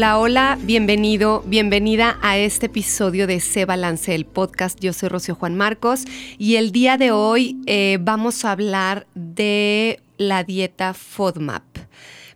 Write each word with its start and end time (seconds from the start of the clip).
Hola, 0.00 0.18
hola, 0.18 0.58
bienvenido, 0.62 1.44
bienvenida 1.46 2.18
a 2.22 2.38
este 2.38 2.66
episodio 2.66 3.26
de 3.26 3.38
Se 3.38 3.66
Balance 3.66 4.14
el 4.14 4.24
podcast. 4.24 4.80
Yo 4.80 4.94
soy 4.94 5.10
Rocío 5.10 5.34
Juan 5.34 5.58
Marcos 5.58 6.06
y 6.38 6.56
el 6.56 6.72
día 6.72 6.96
de 6.96 7.12
hoy 7.12 7.58
eh, 7.66 7.98
vamos 8.00 8.46
a 8.46 8.52
hablar 8.52 9.06
de 9.14 10.00
la 10.16 10.42
dieta 10.42 10.94
FODMAP. 10.94 11.64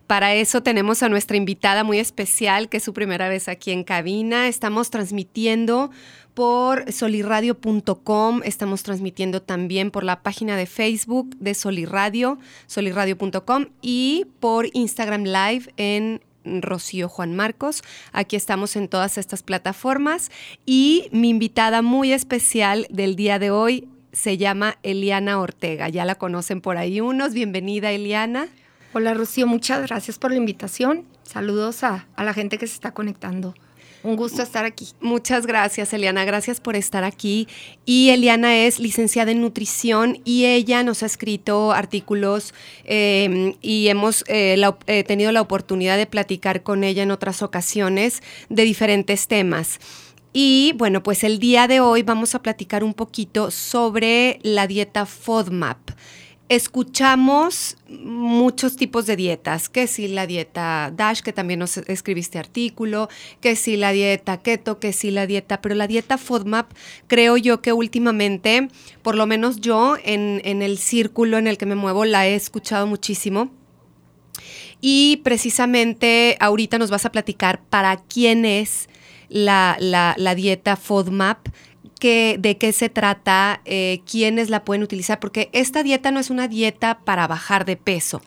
Para 0.05 0.35
eso 0.35 0.61
tenemos 0.61 1.01
a 1.01 1.09
nuestra 1.09 1.37
invitada 1.37 1.83
muy 1.83 1.97
especial, 1.97 2.69
que 2.69 2.77
es 2.77 2.83
su 2.83 2.93
primera 2.93 3.29
vez 3.29 3.47
aquí 3.47 3.71
en 3.71 3.83
cabina. 3.83 4.47
Estamos 4.47 4.91
transmitiendo 4.91 5.89
por 6.35 6.91
soliradio.com, 6.91 8.41
estamos 8.43 8.83
transmitiendo 8.83 9.41
también 9.41 9.89
por 9.89 10.03
la 10.03 10.21
página 10.21 10.55
de 10.55 10.67
Facebook 10.67 11.35
de 11.39 11.55
Soliradio, 11.55 12.37
soliradio.com 12.67 13.65
y 13.81 14.27
por 14.39 14.67
Instagram 14.71 15.23
Live 15.23 15.73
en 15.77 16.21
Rocío 16.45 17.09
Juan 17.09 17.35
Marcos. 17.35 17.83
Aquí 18.11 18.35
estamos 18.35 18.75
en 18.75 18.87
todas 18.87 19.17
estas 19.17 19.43
plataformas 19.43 20.31
y 20.65 21.09
mi 21.11 21.29
invitada 21.29 21.81
muy 21.81 22.13
especial 22.13 22.87
del 22.89 23.15
día 23.15 23.39
de 23.39 23.51
hoy 23.51 23.87
se 24.11 24.37
llama 24.37 24.77
Eliana 24.83 25.39
Ortega. 25.39 25.89
Ya 25.89 26.05
la 26.05 26.15
conocen 26.15 26.61
por 26.61 26.77
ahí 26.77 27.01
unos. 27.01 27.33
Bienvenida, 27.33 27.91
Eliana. 27.91 28.47
Hola, 28.93 29.13
Rocío. 29.13 29.45
Muchas 29.45 29.81
gracias 29.87 30.17
por 30.17 30.31
la 30.31 30.37
invitación. 30.37 31.05
Saludos 31.23 31.83
a, 31.83 32.07
a 32.15 32.23
la 32.23 32.33
gente 32.33 32.57
que 32.57 32.65
se 32.65 32.75
está 32.75 32.93
conectando. 32.93 33.53
Un 34.05 34.17
gusto 34.17 34.43
estar 34.43 34.65
aquí. 34.65 34.89
Muchas 35.01 35.47
gracias, 35.47 35.91
Eliana. 35.91 36.25
Gracias 36.25 36.61
por 36.61 36.75
estar 36.75 37.03
aquí. 37.03 37.47
Y 37.87 38.09
Eliana 38.11 38.55
es 38.55 38.79
licenciada 38.79 39.31
en 39.31 39.41
nutrición 39.41 40.21
y 40.23 40.45
ella 40.45 40.83
nos 40.83 41.01
ha 41.01 41.07
escrito 41.07 41.71
artículos 41.71 42.53
eh, 42.83 43.55
y 43.63 43.87
hemos 43.87 44.23
eh, 44.27 44.57
la, 44.57 44.77
eh, 44.85 45.03
tenido 45.03 45.31
la 45.31 45.41
oportunidad 45.41 45.97
de 45.97 46.05
platicar 46.05 46.61
con 46.61 46.83
ella 46.83 47.01
en 47.01 47.09
otras 47.09 47.41
ocasiones 47.41 48.21
de 48.49 48.61
diferentes 48.61 49.27
temas. 49.27 49.79
Y 50.33 50.73
bueno, 50.77 51.01
pues 51.01 51.23
el 51.23 51.39
día 51.39 51.67
de 51.67 51.79
hoy 51.79 52.03
vamos 52.03 52.35
a 52.35 52.43
platicar 52.43 52.83
un 52.83 52.93
poquito 52.93 53.49
sobre 53.49 54.39
la 54.43 54.67
dieta 54.67 55.07
FODMAP 55.07 55.79
escuchamos 56.47 57.77
muchos 57.89 58.75
tipos 58.75 59.07
de 59.07 59.15
dietas, 59.15 59.67
que 59.67 59.87
si 59.87 60.07
la 60.07 60.27
dieta 60.27 60.91
DASH, 60.95 61.21
que 61.21 61.33
también 61.33 61.59
nos 61.59 61.77
escribiste 61.77 62.37
artículo, 62.37 63.09
que 63.41 63.55
si 63.55 63.77
la 63.77 63.91
dieta 63.91 64.37
keto, 64.41 64.79
que 64.79 64.93
si 64.93 65.09
la 65.09 65.25
dieta, 65.25 65.61
pero 65.61 65.73
la 65.73 65.87
dieta 65.87 66.17
FODMAP 66.17 66.71
creo 67.07 67.37
yo 67.37 67.61
que 67.61 67.73
últimamente, 67.73 68.69
por 69.01 69.15
lo 69.15 69.25
menos 69.25 69.59
yo 69.59 69.97
en, 70.03 70.41
el 70.43 70.77
círculo 70.77 71.37
en 71.37 71.47
el 71.47 71.57
que 71.57 71.65
me 71.65 71.75
muevo, 71.75 72.05
la 72.05 72.27
he 72.27 72.35
escuchado 72.35 72.85
muchísimo. 72.85 73.49
Y 74.81 75.21
precisamente 75.23 76.37
ahorita 76.39 76.77
nos 76.77 76.91
vas 76.91 77.05
a 77.05 77.11
platicar 77.11 77.61
para 77.63 77.97
quién 77.97 78.45
es 78.45 78.87
la, 79.29 79.77
la, 79.79 80.13
la 80.17 80.35
dieta 80.35 80.75
FODMAP, 80.75 81.47
que, 81.99 82.37
de 82.39 82.57
qué 82.57 82.71
se 82.71 82.89
trata, 82.89 83.61
eh, 83.65 84.01
quiénes 84.09 84.49
la 84.49 84.63
pueden 84.63 84.83
utilizar, 84.83 85.19
porque 85.19 85.49
esta 85.53 85.83
dieta 85.83 86.11
no 86.11 86.19
es 86.19 86.29
una 86.29 86.47
dieta 86.47 86.99
para 86.99 87.27
bajar 87.27 87.65
de 87.65 87.77
peso, 87.77 88.21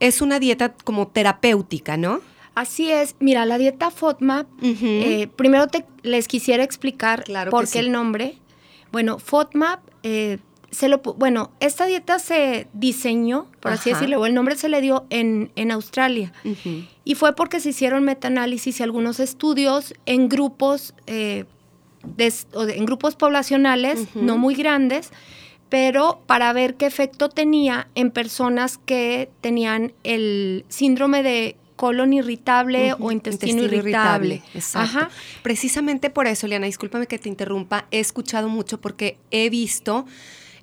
es 0.00 0.20
una 0.20 0.38
dieta 0.38 0.74
como 0.84 1.08
terapéutica, 1.08 1.96
¿no? 1.96 2.20
Así 2.54 2.90
es. 2.90 3.16
Mira, 3.18 3.44
la 3.46 3.58
dieta 3.58 3.90
FODMAP, 3.90 4.46
uh 4.62 4.66
-huh. 4.66 4.76
eh, 4.82 5.28
primero 5.34 5.66
te, 5.66 5.84
les 6.02 6.28
quisiera 6.28 6.62
explicar 6.62 7.24
claro 7.24 7.50
por 7.50 7.64
qué 7.64 7.70
sí. 7.70 7.78
el 7.78 7.90
nombre. 7.90 8.38
Bueno, 8.92 9.18
FODMAP, 9.18 9.80
eh, 10.04 10.38
se 10.70 10.88
lo, 10.88 10.98
bueno, 10.98 11.50
esta 11.60 11.86
dieta 11.86 12.18
se 12.18 12.68
diseñó, 12.72 13.46
por 13.60 13.72
Ajá. 13.72 13.80
así 13.80 13.90
decirlo, 13.90 14.24
el 14.26 14.34
nombre 14.34 14.56
se 14.56 14.68
le 14.68 14.80
dio 14.80 15.04
en, 15.10 15.50
en 15.56 15.70
Australia. 15.72 16.32
Uh 16.44 16.48
-huh. 16.50 16.88
Y 17.04 17.14
fue 17.16 17.34
porque 17.34 17.58
se 17.60 17.70
hicieron 17.70 18.04
metaanálisis 18.04 18.78
y 18.78 18.82
algunos 18.82 19.18
estudios 19.20 19.94
en 20.06 20.28
grupos 20.28 20.94
eh, 21.06 21.44
en 22.18 22.84
grupos 22.84 23.16
poblacionales, 23.16 24.00
uh 24.00 24.02
-huh. 24.02 24.22
no 24.22 24.38
muy 24.38 24.54
grandes, 24.54 25.10
pero 25.68 26.20
para 26.26 26.52
ver 26.52 26.74
qué 26.74 26.86
efecto 26.86 27.28
tenía 27.28 27.88
en 27.94 28.10
personas 28.10 28.78
que 28.78 29.28
tenían 29.40 29.92
el 30.04 30.64
síndrome 30.68 31.22
de 31.22 31.56
colon 31.76 32.12
irritable 32.12 32.94
uh 32.94 32.96
-huh. 32.96 33.06
o 33.06 33.12
intestino, 33.12 33.62
intestino 33.62 33.78
irritable. 33.78 34.34
irritable. 34.36 34.58
Exacto. 34.58 34.98
Ajá. 34.98 35.10
Precisamente 35.42 36.10
por 36.10 36.26
eso, 36.26 36.46
Liana, 36.46 36.66
discúlpame 36.66 37.06
que 37.06 37.18
te 37.18 37.28
interrumpa, 37.28 37.86
he 37.90 38.00
escuchado 38.00 38.48
mucho 38.48 38.80
porque 38.80 39.18
he 39.30 39.50
visto 39.50 40.06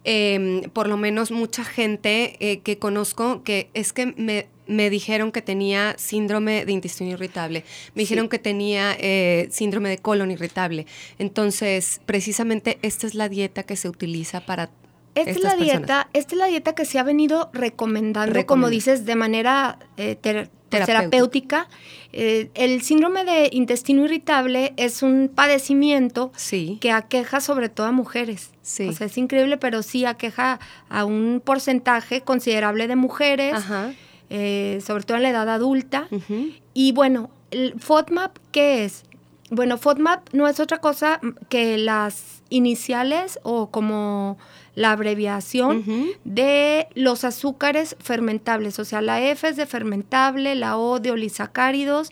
eh, 0.04 0.68
por 0.74 0.88
lo 0.88 0.98
menos 0.98 1.30
mucha 1.32 1.64
gente 1.64 2.36
eh, 2.40 2.60
que 2.62 2.80
conozco 2.80 3.44
que 3.44 3.70
es 3.76 3.94
que 3.94 4.08
me, 4.18 4.48
me, 4.72 4.90
dijeron 4.90 5.32
que 5.32 5.42
tenía 5.42 5.96
síndrome 5.98 6.66
de 6.66 6.72
intestino 6.72 7.12
irritable, 7.12 7.64
me 7.96 8.02
dijeron 8.02 8.26
sí. 8.26 8.30
que 8.30 8.40
tenía 8.40 8.96
eh, 9.00 9.48
síndrome 9.52 9.90
de 9.90 9.98
colon 9.98 10.32
irritable. 10.32 10.86
Entonces, 11.20 12.02
precisamente 12.06 12.80
esta 12.82 13.08
es 13.08 13.16
la 13.16 13.30
dieta 13.30 13.64
que 13.64 13.76
se 13.76 13.90
utiliza 13.90 14.42
para 14.42 14.70
esta 15.14 15.32
es 15.32 15.44
la 15.44 15.50
personas. 15.52 15.80
dieta, 15.80 16.10
esta 16.14 16.36
es 16.36 16.40
la 16.40 16.46
dieta 16.48 16.74
que 16.74 16.86
se 16.86 16.98
ha 16.98 17.04
venido 17.04 17.50
recomendando, 17.54 18.34
Recomend 18.34 18.48
como 18.48 18.70
dices, 18.70 19.06
de 19.06 19.16
manera 19.16 19.78
eh, 19.98 20.16
ter 20.16 20.50
terapéutica. 20.80 21.68
Eh, 22.14 22.50
el 22.56 22.82
síndrome 22.82 23.24
de 23.24 23.50
intestino 23.52 24.06
irritable 24.06 24.74
es 24.78 25.04
un 25.04 25.30
padecimiento 25.34 26.32
sí. 26.36 26.78
que 26.82 26.92
aqueja 26.92 27.42
sobre 27.42 27.70
todo 27.70 27.88
a 27.88 27.92
mujeres. 27.92 28.52
Sí. 28.62 28.88
O 28.88 28.94
sea, 28.94 29.08
es 29.08 29.18
increíble, 29.18 29.58
pero 29.58 29.84
sí 29.84 30.06
aqueja 30.06 30.60
a 30.90 31.06
un 31.06 31.42
porcentaje 31.44 32.22
considerable 32.22 32.88
de 32.88 32.96
mujeres, 32.96 33.56
eh, 34.34 34.80
sobre 34.86 35.04
todo 35.04 35.18
en 35.18 35.24
la 35.24 35.30
edad 35.30 35.50
adulta. 35.50 36.08
Uh 36.10 36.20
-huh. 36.20 36.54
Y 36.74 36.94
bueno, 36.94 37.30
el 37.52 37.74
FODMAP, 37.78 38.38
¿qué 38.54 38.86
es? 38.86 39.04
Bueno, 39.50 39.78
FODMAP 39.78 40.34
no 40.34 40.48
es 40.48 40.62
otra 40.62 40.78
cosa 40.78 41.20
que 41.50 41.78
las 41.78 42.42
iniciales 42.50 43.40
o 43.44 43.70
como 43.72 44.38
la 44.76 44.94
abreviación 44.94 45.78
uh 45.80 45.84
-huh. 45.84 46.18
de 46.24 46.88
los 46.96 47.26
azúcares 47.26 47.98
fermentables. 48.00 48.80
O 48.80 48.86
sea, 48.86 49.02
la 49.02 49.22
F 49.22 49.50
es 49.50 49.58
de 49.58 49.66
fermentable, 49.66 50.56
la 50.56 50.78
O 50.78 51.02
de 51.02 51.12
olisacáridos, 51.12 52.10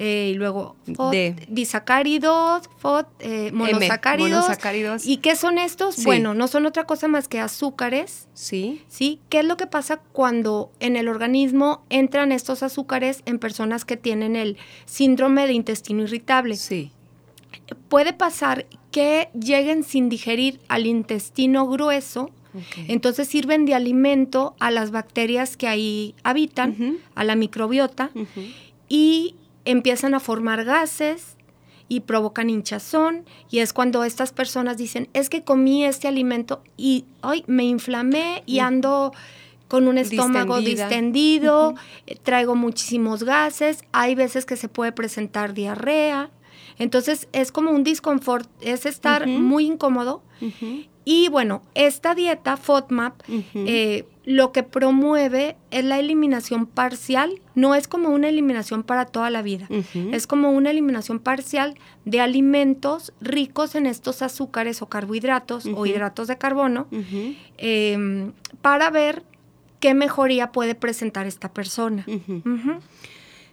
eh, 0.00 0.30
y 0.30 0.34
luego 0.34 0.76
de. 0.86 1.34
disacáridos, 1.48 2.70
FOD, 2.78 3.06
eh, 3.18 3.50
monosacáridos. 3.52 4.30
M, 4.30 4.40
monosacáridos. 4.40 5.04
¿Y 5.04 5.16
qué 5.16 5.34
son 5.34 5.58
estos? 5.58 5.96
Sí. 5.96 6.04
Bueno, 6.04 6.34
no 6.34 6.46
son 6.46 6.66
otra 6.66 6.84
cosa 6.84 7.08
más 7.08 7.26
que 7.26 7.40
azúcares. 7.40 8.28
Sí. 8.32 8.80
¿Sí? 8.86 9.18
¿Qué 9.28 9.40
es 9.40 9.44
lo 9.44 9.56
que 9.56 9.66
pasa 9.66 10.00
cuando 10.12 10.70
en 10.78 10.94
el 10.94 11.08
organismo 11.08 11.82
entran 11.90 12.30
estos 12.30 12.62
azúcares 12.62 13.22
en 13.26 13.40
personas 13.40 13.84
que 13.84 13.96
tienen 13.96 14.36
el 14.36 14.56
síndrome 14.86 15.48
de 15.48 15.54
intestino 15.54 16.04
irritable? 16.04 16.54
Sí. 16.54 16.92
Puede 17.88 18.12
pasar 18.12 18.66
que 18.92 19.30
lleguen 19.34 19.82
sin 19.82 20.08
digerir 20.08 20.60
al 20.68 20.86
intestino 20.86 21.66
grueso, 21.66 22.30
okay. 22.54 22.86
entonces 22.86 23.26
sirven 23.26 23.66
de 23.66 23.74
alimento 23.74 24.54
a 24.60 24.70
las 24.70 24.92
bacterias 24.92 25.56
que 25.56 25.66
ahí 25.66 26.14
habitan, 26.22 26.70
uh 26.70 26.74
-huh. 26.74 26.98
a 27.16 27.24
la 27.24 27.34
microbiota, 27.34 28.12
uh 28.14 28.20
-huh. 28.20 28.54
y 28.88 29.34
empiezan 29.68 30.14
a 30.14 30.20
formar 30.20 30.64
gases 30.64 31.36
y 31.88 32.00
provocan 32.00 32.48
hinchazón 32.48 33.24
y 33.50 33.58
es 33.58 33.72
cuando 33.74 34.02
estas 34.04 34.32
personas 34.32 34.78
dicen, 34.78 35.08
es 35.12 35.28
que 35.28 35.42
comí 35.44 35.84
este 35.84 36.08
alimento 36.08 36.62
y 36.76 37.04
hoy 37.22 37.44
me 37.46 37.64
inflamé 37.64 38.42
y 38.46 38.60
ando 38.60 39.12
con 39.68 39.86
un 39.86 39.98
estómago 39.98 40.56
Distendida. 40.56 40.88
distendido, 40.88 41.70
uh 41.70 41.74
-huh. 41.74 42.18
traigo 42.22 42.54
muchísimos 42.54 43.24
gases, 43.24 43.84
hay 43.92 44.14
veces 44.14 44.46
que 44.46 44.56
se 44.56 44.68
puede 44.68 44.92
presentar 44.92 45.52
diarrea, 45.52 46.30
entonces 46.78 47.28
es 47.32 47.52
como 47.52 47.70
un 47.70 47.84
disconfort, 47.84 48.48
es 48.62 48.86
estar 48.86 49.22
uh 49.22 49.26
-huh. 49.26 49.38
muy 49.38 49.66
incómodo. 49.66 50.22
Uh 50.40 50.46
-huh. 50.46 50.88
Y 51.10 51.28
bueno, 51.30 51.62
esta 51.74 52.14
dieta 52.14 52.58
FODMAP 52.58 53.22
uh 53.30 53.32
-huh. 53.32 53.64
eh, 53.66 54.04
lo 54.26 54.52
que 54.52 54.62
promueve 54.62 55.56
es 55.70 55.82
la 55.82 55.98
eliminación 55.98 56.66
parcial, 56.66 57.40
no 57.54 57.74
es 57.74 57.88
como 57.88 58.10
una 58.10 58.28
eliminación 58.28 58.82
para 58.82 59.06
toda 59.06 59.30
la 59.30 59.40
vida, 59.40 59.66
es 60.12 60.26
como 60.26 60.50
una 60.50 60.70
eliminación 60.70 61.18
parcial 61.18 61.76
de 62.04 62.20
alimentos 62.20 63.14
ricos 63.22 63.74
en 63.74 63.86
estos 63.86 64.20
azúcares 64.20 64.82
o 64.82 64.90
carbohidratos 64.90 65.64
o 65.64 65.86
hidratos 65.86 66.28
de 66.28 66.36
carbono 66.36 66.88
eh, 67.56 68.30
para 68.60 68.90
ver 68.90 69.22
qué 69.80 69.94
mejoría 69.94 70.52
puede 70.52 70.74
presentar 70.74 71.26
esta 71.26 71.54
persona. 71.54 72.04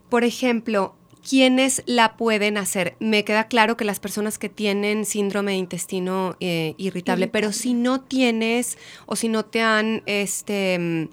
Por 0.10 0.25
ejemplo, 0.25 0.94
¿quiénes 1.27 1.83
la 1.86 2.18
pueden 2.18 2.57
hacer? 2.57 2.95
Me 3.00 3.24
queda 3.25 3.48
claro 3.48 3.75
que 3.77 3.86
las 3.86 4.00
personas 4.00 4.38
que 4.38 4.50
tienen 4.50 5.06
síndrome 5.06 5.51
de 5.54 5.57
intestino 5.57 6.38
eh, 6.39 6.75
irritable, 6.77 7.27
pero 7.27 7.51
si 7.51 7.74
no 7.74 8.01
tienes 8.01 8.77
o 9.06 9.16
si 9.16 9.27
no 9.27 9.44
te 9.44 9.62
han, 9.62 10.04
este, 10.06 10.77
mm, 10.80 11.07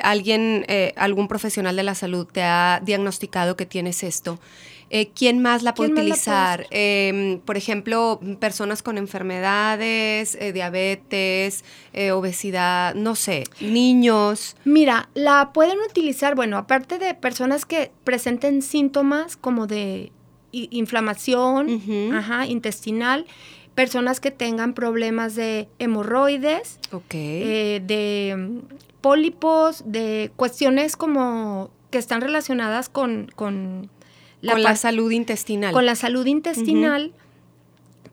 alguien, 0.00 0.64
eh, 0.68 0.92
algún 0.96 1.28
profesional 1.28 1.76
de 1.76 1.84
la 1.84 1.94
salud 1.94 2.26
te 2.26 2.42
ha 2.42 2.80
diagnosticado 2.84 3.56
que 3.56 3.64
tienes 3.64 4.02
esto, 4.02 4.40
eh, 4.96 5.10
¿Quién 5.12 5.42
más 5.42 5.64
la 5.64 5.74
puede 5.74 5.90
utilizar? 5.90 6.68
Em, 6.70 7.40
por 7.40 7.56
ejemplo, 7.56 8.20
personas 8.38 8.80
con 8.80 8.96
enfermedades, 8.96 10.36
eh, 10.36 10.52
diabetes, 10.52 11.64
eh, 11.92 12.12
obesidad, 12.12 12.94
no 12.94 13.16
sé, 13.16 13.42
niños. 13.60 14.54
Mira, 14.64 15.08
la 15.14 15.52
pueden 15.52 15.78
utilizar, 15.80 16.36
bueno, 16.36 16.58
aparte 16.58 17.00
de 17.00 17.12
personas 17.14 17.64
que 17.64 17.90
presenten 18.04 18.62
síntomas 18.62 19.36
como 19.36 19.66
de 19.66 20.12
inflamación 20.52 21.82
intestinal, 22.46 23.26
personas 23.74 24.20
que 24.20 24.30
tengan 24.30 24.74
problemas 24.74 25.34
de 25.34 25.66
hemorroides, 25.80 26.78
de 27.10 28.34
mm, 28.38 28.58
pólipos, 29.00 29.82
de 29.86 30.30
cuestiones 30.36 30.96
como 30.96 31.72
que 31.90 31.98
están 31.98 32.20
relacionadas 32.20 32.88
con 32.88 33.28
con 33.34 33.90
la 34.44 34.76
salud 34.76 35.10
intestinal. 35.10 35.72
Con 35.72 35.86
la 35.86 35.94
salud 35.94 36.26
intestinal. 36.26 37.12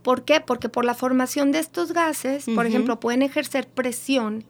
¿Por 0.01 0.23
qué? 0.23 0.41
Porque 0.41 0.67
por 0.67 0.83
la 0.83 0.95
formación 0.95 1.51
de 1.51 1.59
estos 1.59 1.91
gases, 1.91 2.45
por 2.55 2.65
ejemplo, 2.65 2.99
pueden 2.99 3.21
ejercer 3.21 3.67
presión 3.67 4.43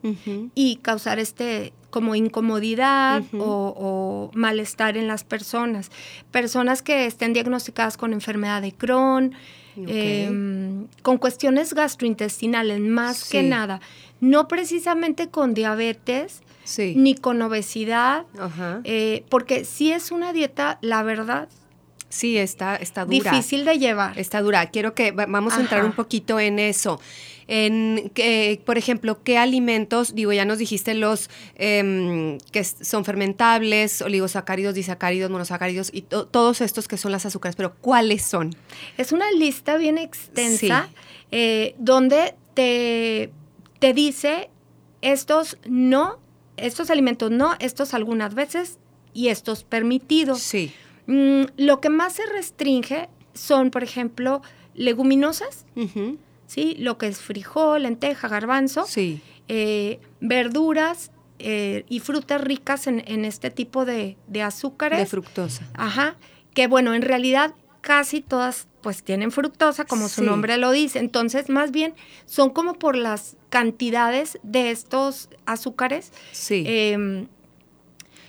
y 0.56 0.78
causar 0.78 1.20
este 1.20 1.74
como 1.90 2.16
incomodidad 2.16 3.22
o, 3.38 4.32
malestar 4.34 4.98
en 4.98 5.08
las 5.08 5.24
personas. 5.24 5.92
Personas 6.32 6.82
que 6.82 7.06
estén 7.06 7.34
diagnosticadas 7.34 7.98
con 7.98 8.14
enfermedad 8.14 8.62
de 8.62 8.72
Crohn, 8.72 9.34
em, 9.76 10.88
con 11.02 11.18
cuestiones 11.18 11.74
gastrointestinales, 11.74 12.80
más 12.80 13.30
que 13.30 13.44
nada. 13.44 13.82
No 14.22 14.48
precisamente 14.48 15.28
con 15.30 15.54
diabetes, 15.54 16.42
ni 16.78 17.16
con 17.16 17.42
obesidad, 17.42 18.26
eh, 18.84 19.26
porque 19.30 19.66
si 19.66 19.92
es 19.92 20.12
una 20.12 20.32
dieta, 20.32 20.78
la 20.82 21.04
verdad, 21.04 21.50
Sí, 22.12 22.38
está, 22.38 22.76
está 22.76 23.06
dura. 23.06 23.32
Difícil 23.32 23.64
de 23.64 23.80
llevar. 23.80 24.20
Está 24.20 24.42
dura. 24.42 24.70
Quiero 24.70 24.94
que 24.94 25.12
vamos 25.12 25.54
a 25.54 25.62
entrar 25.62 25.86
un 25.86 25.94
poquito 25.94 26.40
en 26.40 26.60
eso. 26.60 27.00
En, 27.48 28.12
por 28.66 28.78
ejemplo, 28.78 29.24
¿qué 29.24 29.38
alimentos, 29.38 30.14
digo, 30.14 30.32
ya 30.32 30.46
nos 30.46 30.58
dijiste 30.58 30.94
los 30.94 31.30
em, 31.56 32.38
que 32.52 32.64
son 32.64 33.04
fermentables, 33.04 34.02
oligosacáridos, 34.02 34.76
disacáridos, 34.76 35.32
monosacáridos 35.32 35.90
y 35.94 36.04
todos 36.04 36.62
estos 36.62 36.88
que 36.88 36.98
son 36.98 37.12
las 37.12 37.26
azúcares, 37.26 37.56
pero 37.56 37.76
¿cuáles 37.76 38.24
son? 38.24 38.56
Es 38.98 39.12
una 39.12 39.32
lista 39.32 39.78
bien 39.78 39.98
extensa 39.98 40.90
eh, 41.32 41.76
donde 41.78 42.36
te, 42.54 43.32
te 43.80 43.94
dice 43.94 44.50
estos 45.02 45.58
no, 45.66 46.20
estos 46.58 46.90
alimentos 46.90 47.32
no, 47.32 47.56
estos 47.60 47.94
algunas 47.94 48.34
veces 48.34 48.80
y 49.14 49.28
estos 49.30 49.64
permitidos. 49.64 50.42
Sí. 50.42 50.74
Mm, 51.12 51.44
lo 51.58 51.82
que 51.82 51.90
más 51.90 52.14
se 52.14 52.26
restringe 52.26 53.10
son, 53.34 53.70
por 53.70 53.84
ejemplo, 53.84 54.42
leguminosas, 54.76 55.66
¿sí? 56.48 56.76
Lo 56.80 56.98
que 56.98 57.08
es 57.08 57.20
frijol, 57.20 57.84
lenteja, 57.84 58.30
garbanzo, 58.30 58.86
sí. 58.86 59.22
Eh, 59.50 60.00
verduras 60.22 61.12
eh, 61.40 61.84
y 61.90 62.00
frutas 62.00 62.40
ricas 62.40 62.88
en, 62.88 63.26
este 63.26 63.52
tipo 63.52 63.84
de, 63.84 64.16
azúcares. 64.42 65.00
De 65.00 65.06
fructosa. 65.06 65.68
Ajá. 65.74 66.16
Que 66.54 66.68
bueno, 66.68 66.94
en 66.94 67.02
realidad 67.02 67.54
casi 67.82 68.22
todas 68.22 68.70
pues 68.82 69.04
tienen 69.04 69.32
fructosa, 69.32 69.84
como 69.84 70.08
su 70.08 70.24
nombre 70.24 70.58
lo 70.58 70.72
dice. 70.72 71.00
Entonces, 71.00 71.50
más 71.50 71.72
bien, 71.72 71.94
son 72.26 72.52
como 72.52 72.76
por 72.76 72.96
las 72.96 73.36
cantidades 73.50 74.40
de 74.44 74.72
estos 74.72 75.28
azúcares. 75.46 76.14
Sí. 76.32 76.64
Em, 76.66 77.28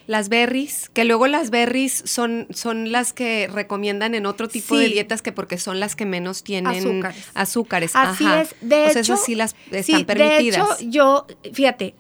las 0.06 0.28
berries, 0.28 0.90
que 0.90 1.04
luego 1.04 1.26
las 1.26 1.50
berries 1.50 2.02
son, 2.04 2.46
son 2.50 2.92
las 2.92 3.12
que 3.12 3.48
recomiendan 3.52 4.14
en 4.14 4.26
otro 4.26 4.48
tipo 4.48 4.76
de 4.76 4.88
dietas 4.88 5.22
que 5.22 5.32
porque 5.32 5.58
son 5.58 5.80
las 5.80 5.96
que 5.96 6.06
menos 6.06 6.42
tienen 6.42 7.04
azúcares. 7.34 7.94
Así 7.94 8.26
es, 8.26 8.54
de 8.60 8.86
hecho. 8.86 9.00
Esas 9.00 9.24
sí 9.24 9.34
las 9.34 9.56
están 9.70 10.04
permitidas. 10.04 10.78
De 10.78 10.84
hecho, 10.84 10.90
yo, 10.90 11.26
fíjate, 11.52 11.94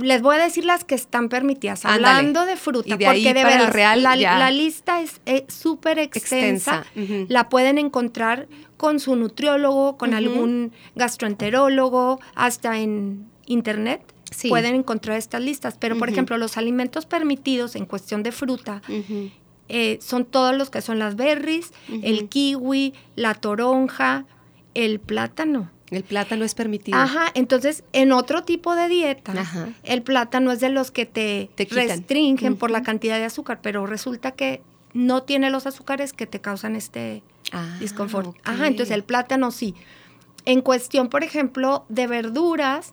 les 0.00 0.22
voy 0.22 0.36
a 0.36 0.38
decir 0.38 0.64
las 0.64 0.84
que 0.84 0.94
están 0.94 1.28
permitidas. 1.28 1.84
Hablando 1.84 2.46
de 2.46 2.56
fruta, 2.56 2.96
porque 2.96 3.34
de 3.34 3.44
verdad, 3.44 3.72
real, 3.72 4.02
la, 4.02 4.50
lista 4.50 5.00
es 5.00 5.20
súper 5.48 5.98
extensa. 5.98 6.84
La 7.28 7.48
pueden 7.48 7.78
encontrar 7.78 8.48
con 8.76 9.00
su 9.00 9.16
nutriólogo, 9.16 9.96
con 9.96 10.14
algún 10.14 10.72
gastroenterólogo, 10.94 12.20
hasta 12.34 12.78
en 12.78 13.26
internet 13.46 14.13
pueden 14.48 14.74
encontrar 14.74 15.16
estas 15.16 15.42
listas. 15.42 15.76
Pero, 15.78 15.98
por 15.98 16.08
ejemplo, 16.08 16.36
los 16.38 16.56
alimentos 16.56 17.06
permitidos 17.06 17.76
en 17.76 17.86
cuestión 17.86 18.22
de 18.22 18.32
fruta 18.32 18.82
eh, 19.68 19.98
son 20.02 20.24
todos 20.24 20.56
los 20.56 20.70
que 20.70 20.82
son 20.82 20.98
las 20.98 21.16
berries, 21.16 21.72
el 22.02 22.28
kiwi, 22.28 22.94
la 23.16 23.34
toronja, 23.34 24.26
el 24.74 25.00
plátano. 25.00 25.70
El 25.90 26.02
plátano 26.02 26.44
es 26.44 26.54
permitido. 26.54 26.98
Ajá, 26.98 27.30
entonces 27.34 27.84
en 27.92 28.12
otro 28.12 28.42
tipo 28.42 28.74
de 28.74 28.88
dieta, 28.88 29.32
el 29.84 30.02
plátano 30.02 30.50
es 30.50 30.60
de 30.60 30.70
los 30.70 30.90
que 30.90 31.06
te, 31.06 31.50
restringen 31.70 32.56
por 32.56 32.70
la 32.70 32.82
cantidad 32.82 33.18
de 33.18 33.24
azúcar, 33.24 33.60
pero 33.62 33.86
resulta 33.86 34.32
que 34.32 34.62
no 34.92 35.22
tiene 35.22 35.50
los 35.50 35.66
azúcares 35.66 36.12
que 36.12 36.26
te 36.26 36.40
causan 36.40 36.76
este 36.76 37.22
ah, 37.52 37.76
disconfort. 37.80 38.36
Ajá, 38.44 38.66
entonces 38.66 38.94
el 38.94 39.04
plátano 39.04 39.50
sí. 39.50 39.74
En 40.46 40.60
cuestión, 40.60 41.08
por 41.08 41.24
ejemplo, 41.24 41.84
de 41.88 42.06
verduras, 42.06 42.92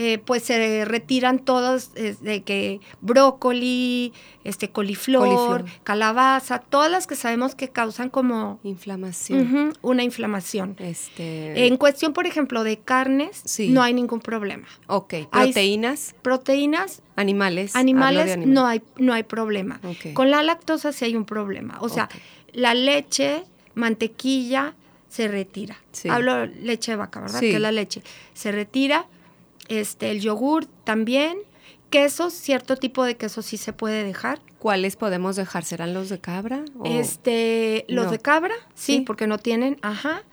eh, 0.00 0.18
pues 0.18 0.44
se 0.44 0.84
retiran 0.84 1.40
todos 1.40 1.92
de 1.92 2.42
que 2.44 2.80
brócoli, 3.00 4.12
este 4.44 4.70
coliflor, 4.70 5.64
calabaza, 5.82 6.60
todas 6.60 6.88
las 6.88 7.08
que 7.08 7.16
sabemos 7.16 7.56
que 7.56 7.70
causan 7.70 8.08
como 8.08 8.60
inflamación, 8.62 9.74
una 9.82 10.04
inflamación. 10.04 10.76
Este... 10.78 11.66
En 11.66 11.76
cuestión, 11.78 12.12
por 12.12 12.28
ejemplo, 12.28 12.62
de 12.62 12.78
carnes, 12.78 13.42
no 13.70 13.82
hay 13.82 13.92
ningún 13.92 14.20
problema. 14.20 14.68
Ok, 14.86 15.14
proteínas. 15.32 16.14
proteínas. 16.22 17.02
Animales. 17.16 17.74
Animales, 17.74 18.38
no 18.38 18.68
hay 18.68 18.80
no 18.98 19.12
hay 19.12 19.24
problema. 19.24 19.80
Con 20.14 20.30
la 20.30 20.44
lactosa 20.44 20.92
sí 20.92 21.06
hay 21.06 21.16
un 21.16 21.24
problema. 21.24 21.76
O 21.80 21.88
sea, 21.88 22.08
la 22.52 22.72
leche, 22.72 23.42
mantequilla 23.74 24.74
se 25.08 25.26
retira. 25.26 25.76
Hablo 26.08 26.46
leche 26.46 26.92
de 26.92 26.98
vaca, 26.98 27.20
¿verdad? 27.20 27.40
Que 27.40 27.56
es 27.56 27.60
la 27.60 27.72
leche. 27.72 28.04
Se 28.32 28.52
retira 28.52 29.06
este, 29.68 30.10
el 30.10 30.20
yogur 30.20 30.66
también. 30.84 31.38
Quesos, 31.90 32.34
cierto 32.34 32.76
tipo 32.76 33.02
de 33.04 33.16
queso 33.16 33.40
sí 33.40 33.56
se 33.56 33.72
puede 33.72 34.04
dejar. 34.04 34.40
¿Cuáles 34.58 34.96
podemos 34.96 35.36
dejar? 35.36 35.64
¿Serán 35.64 35.94
los 35.94 36.10
de 36.10 36.20
cabra? 36.20 36.64
Este, 36.84 37.86
los 37.88 38.10
de 38.10 38.18
cabra, 38.18 38.54
sí, 38.74 39.00
porque 39.06 39.26
no 39.26 39.38
tienen, 39.38 39.78
ajá 39.80 40.24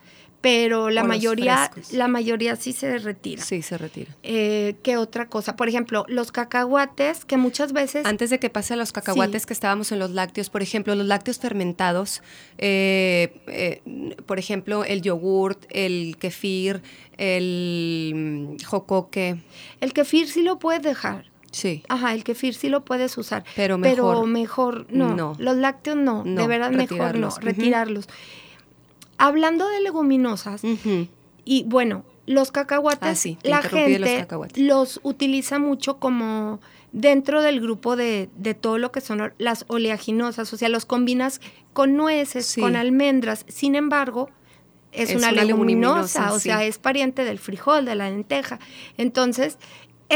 pero 0.45 0.91
la 0.91 1.03
mayoría, 1.03 1.71
la 1.91 2.07
mayoría 2.07 2.55
sí 2.55 2.71
se 2.71 2.99
retira. 2.99 3.41
Sí, 3.41 3.63
se 3.63 3.79
retira. 3.79 4.15
Eh, 4.21 4.75
¿Qué 4.83 4.95
otra 4.95 5.27
cosa? 5.27 5.55
Por 5.55 5.67
ejemplo, 5.67 6.05
los 6.07 6.31
cacahuates, 6.31 7.25
que 7.25 7.35
muchas 7.35 7.73
veces... 7.73 8.05
Antes 8.05 8.29
de 8.29 8.37
que 8.37 8.51
pase 8.51 8.75
a 8.75 8.77
los 8.77 8.91
cacahuates 8.91 9.47
que 9.47 9.53
estábamos 9.53 9.91
en 9.91 9.97
los 9.97 10.11
lácteos, 10.11 10.51
por 10.51 10.61
ejemplo, 10.61 10.93
los 10.93 11.07
lácteos 11.07 11.39
fermentados, 11.39 12.21
eh, 12.59 13.41
eh, 13.47 13.81
por 14.27 14.37
ejemplo, 14.37 14.83
el 14.83 15.01
yogurt, 15.01 15.65
el 15.71 16.15
kefir, 16.19 16.83
el 17.17 18.55
jocoque. 18.67 19.37
El 19.81 19.93
kefir 19.93 20.29
sí 20.29 20.43
lo 20.43 20.59
puedes 20.59 20.83
dejar. 20.83 21.25
Sí. 21.49 21.81
Ajá, 21.89 22.13
el 22.13 22.23
kefir 22.23 22.53
sí 22.53 22.69
lo 22.69 22.85
puedes 22.85 23.17
usar. 23.17 23.45
Pero 23.55 23.79
mejor. 23.79 23.95
Pero 23.95 24.25
mejor 24.27 24.85
no. 24.91 25.35
Los 25.39 25.57
lácteos 25.57 25.97
no. 25.97 26.23
de 26.23 26.45
verdad 26.45 26.69
mejor 26.69 27.17
no. 27.17 27.31
Retirarlos. 27.41 28.07
Hablando 29.17 29.67
de 29.67 29.81
leguminosas, 29.81 30.61
y 31.45 31.63
bueno, 31.63 32.03
los 32.25 32.51
cacahuates, 32.51 33.25
ah, 33.25 33.39
la 33.43 33.61
gente 33.61 34.27
los, 34.55 34.99
utiliza 35.03 35.59
mucho 35.59 35.99
como 35.99 36.59
dentro 36.91 37.41
del 37.41 37.61
grupo 37.61 37.95
de, 37.95 38.29
todo 38.59 38.77
lo 38.77 38.91
que 38.91 39.01
son 39.01 39.33
las 39.37 39.65
oleaginosas, 39.67 40.51
o 40.51 40.57
sea, 40.57 40.69
los 40.69 40.85
combinas 40.85 41.39
con 41.73 41.95
nueces, 41.95 42.55
con 42.59 42.75
almendras. 42.75 43.45
Sin 43.47 43.75
embargo, 43.75 44.29
es, 44.91 45.13
una, 45.13 45.31
leguminosa, 45.31 46.33
o 46.33 46.39
sea, 46.39 46.63
es 46.63 46.77
pariente 46.77 47.23
del 47.23 47.37
frijol, 47.37 47.85
de 47.85 47.95
la 47.95 48.09
lenteja. 48.09 48.59
Entonces, 48.97 49.57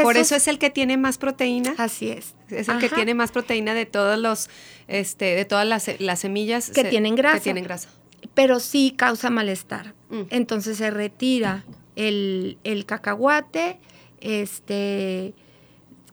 por 0.01 0.17
eso 0.17 0.35
es 0.35 0.47
el 0.47 0.57
que 0.57 0.69
tiene 0.69 0.97
más 0.97 1.17
proteína. 1.17 1.75
Así 1.77 2.09
es. 2.09 2.33
Es 2.49 2.69
el 2.69 2.79
que 2.79 2.89
tiene 2.89 3.13
más 3.13 3.31
proteína 3.31 3.73
de 3.73 3.85
todos 3.85 4.17
los, 4.17 4.49
este, 4.87 5.35
de 5.35 5.45
todas 5.45 5.67
las, 5.67 6.19
semillas 6.19 6.71
que 6.71 6.85
tienen 6.85 7.15
grasa. 7.15 7.37
Que 7.37 7.43
tienen 7.43 7.65
grasa 7.65 7.89
pero 8.33 8.59
sí 8.59 8.93
causa 8.95 9.29
malestar. 9.29 9.93
Mm. 10.09 10.21
Entonces 10.29 10.77
se 10.77 10.91
retira 10.91 11.63
el, 11.95 12.57
cacahuate, 12.85 13.79
este, 14.21 15.33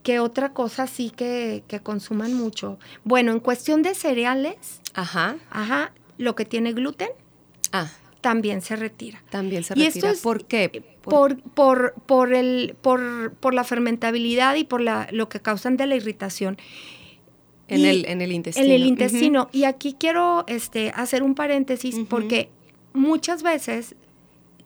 ¿qué 0.03 0.19
otra 0.21 0.53
cosa 0.53 0.87
sí 0.87 1.11
que, 1.11 1.63
consuman 1.83 2.35
mucho? 2.35 2.79
Bueno, 3.05 3.33
en 3.33 3.41
cuestión 3.41 3.83
de 3.83 3.95
cereales. 3.95 4.81
Ajá. 4.95 5.37
Ajá. 5.51 5.93
Lo 6.19 6.35
que 6.35 6.45
tiene 6.45 6.73
gluten 6.73 7.11
Ah, 7.73 7.91
también 8.21 8.63
se 8.63 8.75
retira. 8.77 9.23
también 9.31 9.63
se 9.65 9.75
Y 9.75 9.85
retira. 9.85 9.89
esto 9.89 10.09
es- 10.09 10.21
¿Por 10.21 10.45
qué? 10.47 10.83
Por, 11.03 11.41
por, 11.41 11.95
por, 12.07 12.35
el, 12.35 12.75
por, 12.83 13.33
por 13.35 13.55
la 13.55 13.63
fermentabilidad 13.63 14.57
y 14.57 14.65
por 14.65 14.81
la, 14.81 15.07
lo 15.13 15.29
que 15.29 15.39
causan 15.41 15.77
de 15.77 15.87
la 15.87 15.95
irritación. 15.95 16.59
En, 17.69 17.81
y- 17.81 17.87
el, 17.87 18.07
en 18.07 18.21
el 18.23 18.33
intestino. 18.33 18.67
En 18.67 18.73
el 18.73 18.87
intestino. 18.87 19.49
Y 19.53 19.65
aquí 19.65 19.95
quiero 19.99 20.45
este, 20.47 20.91
hacer 20.95 21.23
un 21.23 21.35
paréntesis 21.35 21.97
porque 22.09 22.49
muchas 22.93 23.43
veces 23.43 23.95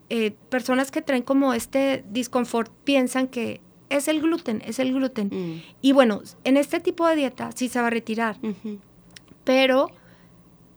eh, 0.09 0.33
personas 0.49 0.91
que 0.91 1.03
traen 1.03 1.23
como 1.23 1.55
este 1.55 2.05
disconfort 2.11 2.71
piensan 2.85 3.29
que 3.29 3.61
es 3.91 4.07
el 4.09 4.21
gluten, 4.21 4.63
es 4.67 4.79
el 4.79 4.93
gluten. 4.93 5.29
Mm, 5.33 5.63
Y 5.83 5.93
bueno, 5.93 6.23
en 6.45 6.57
este 6.57 6.81
tipo 6.81 7.07
de 7.09 7.17
dieta 7.17 7.51
sí 7.55 7.69
se 7.69 7.81
va 7.81 7.89
a 7.89 7.91
retirar, 7.91 8.37
pero 9.45 9.89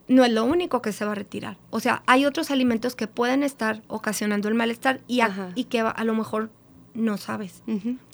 no 0.08 0.26
es 0.26 0.32
lo 0.32 0.44
único 0.44 0.82
que 0.82 0.92
se 0.92 1.06
va 1.06 1.12
a 1.14 1.16
retirar. 1.16 1.58
O 1.70 1.80
sea, 1.80 2.04
hay 2.08 2.26
otros 2.26 2.52
alimentos 2.52 2.96
que 2.96 3.08
pueden 3.08 3.44
estar 3.44 3.82
ocasionando 3.88 4.50
el 4.50 4.56
malestar 4.56 5.02
y, 5.08 5.22
a, 5.22 5.52
y 5.56 5.66
que 5.66 5.80
a, 5.80 5.90
a 5.90 6.04
lo 6.04 6.14
mejor 6.14 6.50
no 6.94 7.18
sabes. 7.18 7.64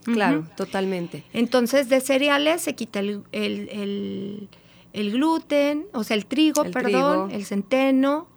Claro, 0.04 0.46
totalmente. 0.56 1.24
Entonces, 1.34 1.90
de 1.90 2.02
cereales 2.02 2.62
se 2.62 2.76
quita 2.76 3.00
el, 3.00 3.24
el- 3.32 3.70
el- 3.70 4.50
el 4.94 5.12
gluten, 5.12 5.86
o 5.94 6.04
sea, 6.04 6.16
el 6.18 6.26
trigo, 6.26 6.64
perdón, 6.72 6.82
trigo. 7.28 7.30
el 7.32 7.46
centeno. 7.46 8.28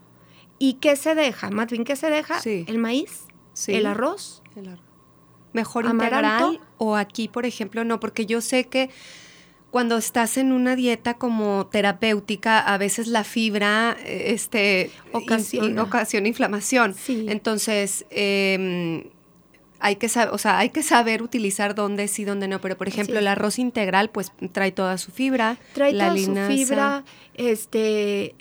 ¿Y 0.59 0.75
qué 0.75 0.97
se 0.97 1.15
deja? 1.15 1.51
Más 1.51 1.67
bien, 1.69 1.85
¿qué 1.85 1.97
se 1.97 2.11
deja? 2.11 2.41
Sí. 2.41 2.65
El 2.69 2.79
maíz, 2.79 3.23
Sí. 3.55 3.73
el 3.75 3.87
arroz. 3.87 4.43
El 4.55 4.69
arroz. 4.69 4.85
Mejor 5.55 5.87
Amaranto. 5.87 6.53
integral 6.53 6.61
o 6.79 6.97
aquí, 6.97 7.29
por 7.29 7.47
ejemplo, 7.47 7.85
no, 7.85 8.01
porque 8.01 8.27
yo 8.27 8.41
sé 8.41 8.69
que 8.69 8.91
cuando 9.71 9.97
estás 9.97 10.37
en 10.37 10.53
una 10.53 10.77
dieta 10.77 11.15
como 11.15 11.67
terapéutica, 11.73 12.59
a 12.61 12.77
veces 12.79 13.07
la 13.07 13.25
fibra 13.25 13.97
eh, 14.01 14.33
este, 14.35 14.91
in- 15.07 15.11
Ocasiona. 15.23 15.83
ocasiona 15.83 16.29
inflamación. 16.29 16.95
Sí. 16.95 17.25
Entonces, 17.29 18.05
eh, 18.11 19.11
hay 19.83 19.97
que 19.97 20.09
saber, 20.09 20.33
o 20.35 20.39
sea, 20.39 20.59
hay 20.59 20.71
que 20.71 20.83
saber 20.83 21.23
utilizar 21.23 21.75
dónde 21.75 22.09
sí, 22.09 22.25
dónde 22.25 22.49
no. 22.49 22.61
Pero, 22.61 22.79
por 22.79 22.89
ejemplo, 22.89 23.19
el 23.19 23.27
arroz 23.29 23.59
integral, 23.59 24.09
pues 24.11 24.33
trae 24.53 24.73
toda 24.73 24.97
su 24.99 25.11
fibra. 25.13 25.57
Trae 25.75 25.93
la 25.93 26.09
toda 26.15 26.19
su 26.49 26.53
fibra, 26.53 27.05
este... 27.35 28.35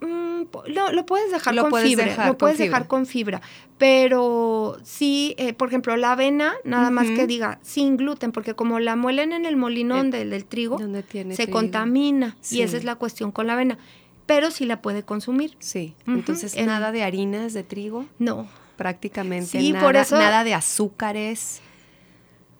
mm, 0.00 0.44
po- 0.50 0.64
lo, 0.66 0.92
lo 0.92 1.06
puedes 1.06 1.30
dejar 1.32 1.54
Lo 1.54 1.62
con 1.62 1.70
puedes 1.70 1.88
fibra, 1.88 2.04
dejar 2.06 2.26
lo 2.26 2.32
con 2.32 2.38
puedes 2.38 2.56
fibra. 2.58 2.66
dejar 2.70 2.86
con 2.88 3.06
fibra, 3.06 3.40
pero 3.78 4.76
sí, 4.82 5.34
eh, 5.38 5.52
por 5.52 5.68
ejemplo, 5.68 5.96
la 5.96 6.12
avena, 6.12 6.54
nada 6.64 6.90
más 6.90 7.06
que 7.10 7.26
diga 7.26 7.58
sin 7.62 7.96
gluten, 7.96 8.32
porque 8.32 8.54
como 8.54 8.80
la 8.80 8.96
muelen 8.96 9.32
en 9.32 9.44
el 9.46 9.56
molinón 9.56 10.08
Eh, 10.08 10.18
del, 10.18 10.30
del 10.30 10.44
trigo, 10.44 10.78
Donde 10.78 11.02
tiene 11.02 11.34
se 11.36 11.44
trigo. 11.44 11.58
contamina 11.58 12.36
Sí. 12.40 12.58
y 12.58 12.62
esa 12.62 12.76
es 12.76 12.84
la 12.84 12.96
cuestión 12.96 13.30
con 13.32 13.46
la 13.46 13.52
avena, 13.54 13.78
pero 14.26 14.50
sí 14.50 14.64
la 14.64 14.80
puede 14.82 15.02
consumir. 15.02 15.56
Sí, 15.58 15.94
entonces 16.06 16.54
en- 16.56 16.66
nada 16.66 16.92
de 16.92 17.02
harinas 17.02 17.52
de 17.52 17.62
trigo, 17.62 18.06
No, 18.18 18.46
prácticamente 18.76 19.58
Sí, 19.58 19.72
nada, 19.72 19.84
por 19.84 19.96
eso- 19.96 20.18
nada 20.18 20.44
de 20.44 20.54
azúcares. 20.54 21.60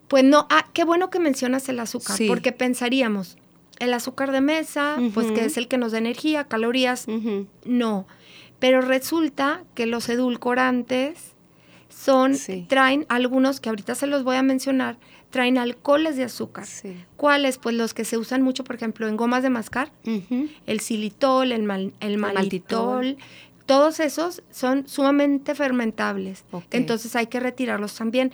pues 0.07 0.23
no, 0.23 0.45
ah, 0.49 0.67
qué 0.73 0.83
bueno 0.83 1.09
que 1.09 1.19
mencionas 1.19 1.67
el 1.69 1.79
azúcar, 1.79 2.15
Sí. 2.15 2.27
porque 2.27 2.51
pensaríamos, 2.51 3.37
el 3.79 3.93
azúcar 3.93 4.31
de 4.31 4.39
mesa, 4.41 4.97
pues 5.13 5.31
que 5.31 5.45
es 5.45 5.57
el 5.57 5.67
que 5.67 5.77
nos 5.77 5.91
da 5.93 5.97
energía, 5.97 6.43
calorías, 6.45 7.07
no, 7.65 8.07
pero 8.59 8.81
resulta 8.81 9.63
que 9.73 9.85
los 9.87 10.07
edulcorantes 10.07 11.33
son, 11.89 12.35
Sí. 12.35 12.65
traen 12.69 13.05
algunos 13.09 13.59
que 13.59 13.69
ahorita 13.69 13.95
se 13.95 14.05
los 14.07 14.23
voy 14.23 14.35
a 14.35 14.43
mencionar, 14.43 14.97
traen 15.31 15.57
alcoholes 15.57 16.15
de 16.15 16.23
azúcar. 16.23 16.65
Sí. 16.65 16.95
¿Cuáles? 17.17 17.57
Pues 17.57 17.75
los 17.75 17.93
que 17.93 18.05
se 18.05 18.17
usan 18.17 18.41
mucho, 18.41 18.63
por 18.63 18.75
ejemplo, 18.75 19.07
en 19.07 19.17
gomas 19.17 19.43
de 19.43 19.49
mascar, 19.49 19.91
el 20.65 20.79
xilitol, 20.81 21.51
el, 21.51 21.63
mal- 21.63 21.93
el 21.99 22.17
maltitol. 22.17 23.17
Todos 23.65 23.99
esos 23.99 24.43
son 24.51 24.87
sumamente 24.87 25.55
fermentables. 25.55 26.43
Entonces 26.71 27.15
hay 27.15 27.27
que 27.27 27.39
retirarlos 27.39 27.95
también. 27.95 28.31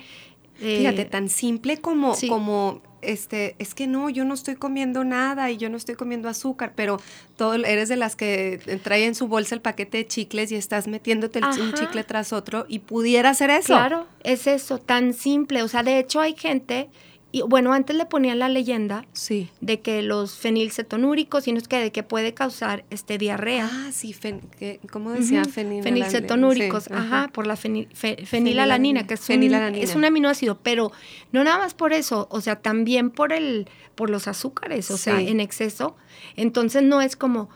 Eh, 0.61 0.77
Fíjate, 0.79 1.05
tan 1.05 1.29
simple 1.29 1.77
como, 1.77 2.13
sí. 2.15 2.27
como 2.27 2.81
este, 3.01 3.55
es 3.57 3.73
que 3.73 3.88
no, 3.88 4.11
yo 4.11 4.25
no 4.25 4.35
estoy 4.35 4.55
comiendo 4.55 5.03
nada 5.03 5.50
y 5.50 5.57
yo 5.57 5.69
no 5.69 5.77
estoy 5.77 5.95
comiendo 5.95 6.29
azúcar, 6.29 6.73
pero 6.75 7.00
todo 7.35 7.55
eres 7.55 7.89
de 7.89 7.95
las 7.95 8.15
que 8.15 8.59
trae 8.83 9.05
en 9.05 9.15
su 9.15 9.27
bolsa 9.27 9.55
el 9.55 9.61
paquete 9.61 9.97
de 9.97 10.07
chicles 10.07 10.51
y 10.51 10.55
estás 10.55 10.88
metiéndote 10.88 11.39
el- 11.39 11.45
un 11.45 11.73
chicle 11.73 12.03
tras 12.03 12.31
otro 12.31 12.65
y 12.67 12.77
pudiera 12.79 13.33
ser 13.33 13.50
eso. 13.50 13.73
Claro, 13.73 14.05
es 14.23 14.45
eso, 14.45 14.77
tan 14.77 15.13
simple. 15.15 15.63
O 15.63 15.67
sea, 15.67 15.81
de 15.81 15.97
hecho 15.97 16.19
hay 16.21 16.35
gente, 16.35 16.89
y 17.33 17.41
bueno, 17.43 17.71
antes 17.73 17.95
le 17.95 18.05
ponían 18.05 18.39
la 18.39 18.50
leyenda 18.50 19.05
Sí. 19.13 19.50
de 19.61 19.79
que 19.79 20.01
los 20.01 20.35
fenilcetonúricos, 20.38 21.47
y 21.47 21.51
no 21.53 21.57
es 21.59 21.67
que 21.67 21.77
de 21.77 21.91
que 21.91 22.03
puede 22.03 22.33
causar 22.33 22.83
este 22.89 23.17
diarrea. 23.17 23.69
Ah, 23.71 23.89
sí, 23.93 24.13
fen- 24.13 24.41
¿qué- 24.59 24.79
¿cómo 24.91 25.11
decía? 25.11 25.43
Fenil- 25.43 25.83
Fenilcetonúricos, 25.83 26.85
sí, 26.85 26.89
ajá, 26.93 27.29
por 27.33 27.47
la 27.47 27.55
feni- 27.55 27.88
fe- 27.93 28.25
fenilalanina, 28.25 29.07
que 29.07 29.13
es 29.15 29.21
un, 29.21 29.25
Fenilalanina. 29.27 29.83
es 29.83 29.95
un 29.95 30.05
aminoácido, 30.05 30.59
pero 30.61 30.91
no 31.31 31.43
nada 31.43 31.57
más 31.57 31.73
por 31.73 31.93
eso, 31.93 32.27
o 32.31 32.41
sea, 32.41 32.57
también 32.57 33.09
por 33.11 33.31
el, 33.33 33.67
por 33.95 34.09
los 34.09 34.27
azúcares, 34.27 34.91
o 34.91 34.97
sea, 34.97 35.21
en 35.21 35.39
exceso. 35.39 35.95
Entonces 36.35 36.83
no 36.83 37.01
es 37.01 37.15
como, 37.15 37.50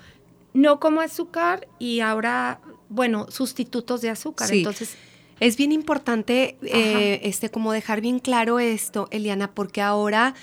no 0.53 0.79
como 0.79 1.01
azúcar 1.01 1.67
y 1.79 1.99
ahora, 1.99 2.61
bueno, 2.89 3.27
sustitutos 3.29 4.01
de 4.01 4.09
azúcar. 4.09 4.47
Sí. 4.47 4.59
Entonces, 4.59 4.95
Es 5.39 5.57
bien 5.57 5.71
importante, 5.71 6.57
eh, 6.63 7.19
este, 7.23 7.49
como 7.49 7.71
dejar 7.73 8.01
bien 8.01 8.19
claro 8.19 8.59
esto, 8.59 9.07
Eliana, 9.11 9.51
porque 9.51 9.81
ahora 9.81 10.33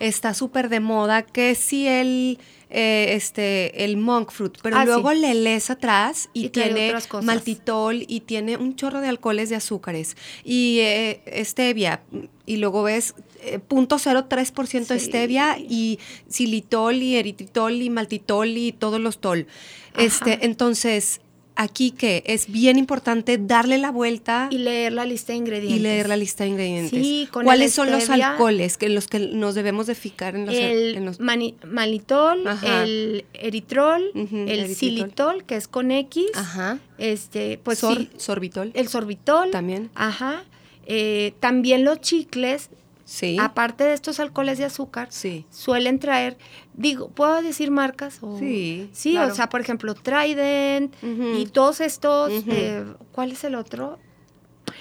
está 0.00 0.32
súper 0.32 0.68
de 0.68 0.78
moda 0.78 1.22
que 1.22 1.56
si 1.56 1.88
el, 1.88 2.38
eh, 2.70 3.14
este, 3.16 3.84
el 3.84 3.96
monk 3.96 4.30
fruit, 4.30 4.56
pero 4.62 4.76
Ah, 4.76 4.84
luego 4.84 5.10
sí. 5.10 5.18
le 5.18 5.34
lees 5.34 5.70
atrás 5.70 6.28
y, 6.32 6.50
tiene 6.50 6.94
maltitol 7.22 8.04
y 8.06 8.20
tiene 8.20 8.56
un 8.56 8.76
chorro 8.76 9.00
de 9.00 9.08
alcoholes 9.08 9.48
de 9.50 9.56
azúcares 9.56 10.16
y 10.44 10.78
eh, 10.82 11.20
stevia 11.44 12.02
y 12.46 12.58
luego 12.58 12.84
ves 12.84 13.14
eh, 13.42 13.58
0.03% 13.68 14.98
Sí. 14.98 15.04
stevia 15.06 15.56
y 15.58 15.98
xilitol 16.30 17.02
y 17.02 17.16
eritritol 17.16 17.82
y 17.82 17.90
maltitol 17.90 18.56
y 18.56 18.70
todos 18.70 19.00
los 19.00 19.18
tol. 19.18 19.48
Este, 19.96 20.44
entonces, 20.46 21.20
aquí 21.60 21.90
que 21.90 22.22
es 22.24 22.50
bien 22.50 22.78
importante 22.78 23.36
darle 23.36 23.78
la 23.78 23.90
vuelta 23.90 24.48
y 24.50 24.58
leer 24.58 24.92
la 24.92 25.04
lista 25.04 25.32
de 25.32 25.38
ingredientes. 25.38 25.76
y 25.78 25.82
leer 25.82 26.08
la 26.08 26.16
lista 26.16 26.44
de 26.44 26.50
ingredientes. 26.50 26.90
Sí, 27.04 27.28
con 27.32 27.44
¿Cuáles 27.44 27.74
son 27.74 27.90
los 27.90 28.08
alcoholes 28.08 28.78
que 28.78 28.88
los 28.88 29.08
que 29.08 29.18
nos 29.18 29.56
debemos 29.56 29.88
de 29.88 29.96
fijar 29.96 30.36
en 30.36 30.46
los, 30.46 30.54
el 30.54 30.94
en 30.96 31.04
los- 31.04 31.18
malitol, 31.18 32.46
Ajá. 32.46 32.84
el 32.84 33.24
eritrol, 33.34 34.10
el 34.14 34.48
eritritol. 34.48 34.74
xilitol, 34.76 35.44
que 35.44 35.56
es 35.56 35.68
con 35.68 35.90
X, 35.90 36.26
Ajá. 36.34 36.78
este, 36.96 37.58
pues 37.62 37.78
Sor- 37.80 37.98
sí, 37.98 38.08
sorbitol 38.16 38.70
el 38.74 38.88
sorbitol, 38.88 39.50
también. 39.50 39.90
ajá, 39.96 40.44
eh, 40.86 41.32
también 41.40 41.84
los 41.84 42.00
chicles, 42.00 42.70
Sí. 43.04 43.36
aparte 43.40 43.84
de 43.84 43.94
estos 43.94 44.20
alcoholes 44.20 44.58
de 44.58 44.64
azúcar, 44.66 45.08
Sí. 45.10 45.44
suelen 45.50 45.98
traer, 45.98 46.36
digo, 46.78 47.08
¿puedo 47.10 47.42
decir 47.42 47.70
marcas? 47.70 48.18
O- 48.22 48.38
Sí, 48.38 48.88
Sí, 48.92 49.10
claro. 49.12 49.32
o 49.32 49.34
sea, 49.34 49.48
por 49.50 49.60
ejemplo, 49.60 49.94
Trident 49.94 50.94
y 51.02 51.44
todos 51.46 51.80
estos, 51.82 52.30
eh, 52.46 52.84
¿cuál 53.12 53.32
es 53.32 53.44
el 53.44 53.54
otro? 53.56 53.98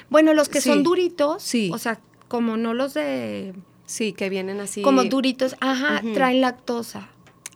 Bueno, 0.10 0.34
los 0.34 0.48
que 0.48 0.62
Sí. 0.62 0.70
son 0.70 0.84
duritos, 0.84 1.44
Sí. 1.44 1.70
o 1.74 1.78
sea, 1.78 2.00
como 2.28 2.56
no 2.56 2.74
los 2.74 2.94
de, 2.94 3.54
Sí, 3.86 4.14
que 4.14 4.30
vienen 4.30 4.60
así. 4.60 4.82
como 4.82 5.04
duritos, 5.06 5.56
ajá, 5.60 6.02
traen 6.14 6.40
lactosa. 6.42 7.10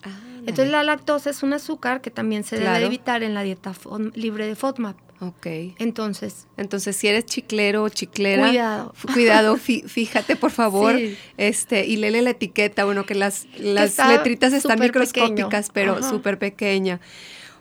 Ah, 0.04 0.20
Entonces 0.40 0.72
la 0.72 0.84
lactosa 0.84 1.30
es 1.30 1.44
un 1.44 1.54
azúcar 1.54 2.02
que 2.02 2.10
también 2.10 2.44
se 2.44 2.56
debe 2.56 2.68
Claro. 2.70 2.86
evitar 2.88 3.22
en 3.24 3.34
la 3.36 3.44
dieta 3.44 3.74
libre 4.16 4.48
de 4.48 4.56
FODMAP. 4.56 4.98
Ok. 5.22 5.46
Entonces, 5.78 6.48
Entonces, 6.58 6.96
si 6.96 7.08
eres 7.08 7.26
chiclero 7.26 7.84
o 7.84 7.90
chiclera, 7.90 8.48
Cuidado. 8.48 8.94
cuidado, 9.14 9.56
fí- 9.56 9.84
fíjate 9.88 10.36
por 10.36 10.50
favor, 10.52 10.98
Sí. 10.98 11.16
este, 11.38 11.86
y 11.86 11.98
léele 11.98 12.24
la 12.24 12.32
etiqueta, 12.32 12.86
bueno, 12.86 13.06
que 13.06 13.14
las, 13.16 13.46
las 13.60 13.98
letritas 14.08 14.52
están 14.52 14.80
microscópicas, 14.80 15.70
pequeño. 15.70 15.98
pero 16.00 16.04
súper 16.10 16.40
pequeña. 16.40 17.00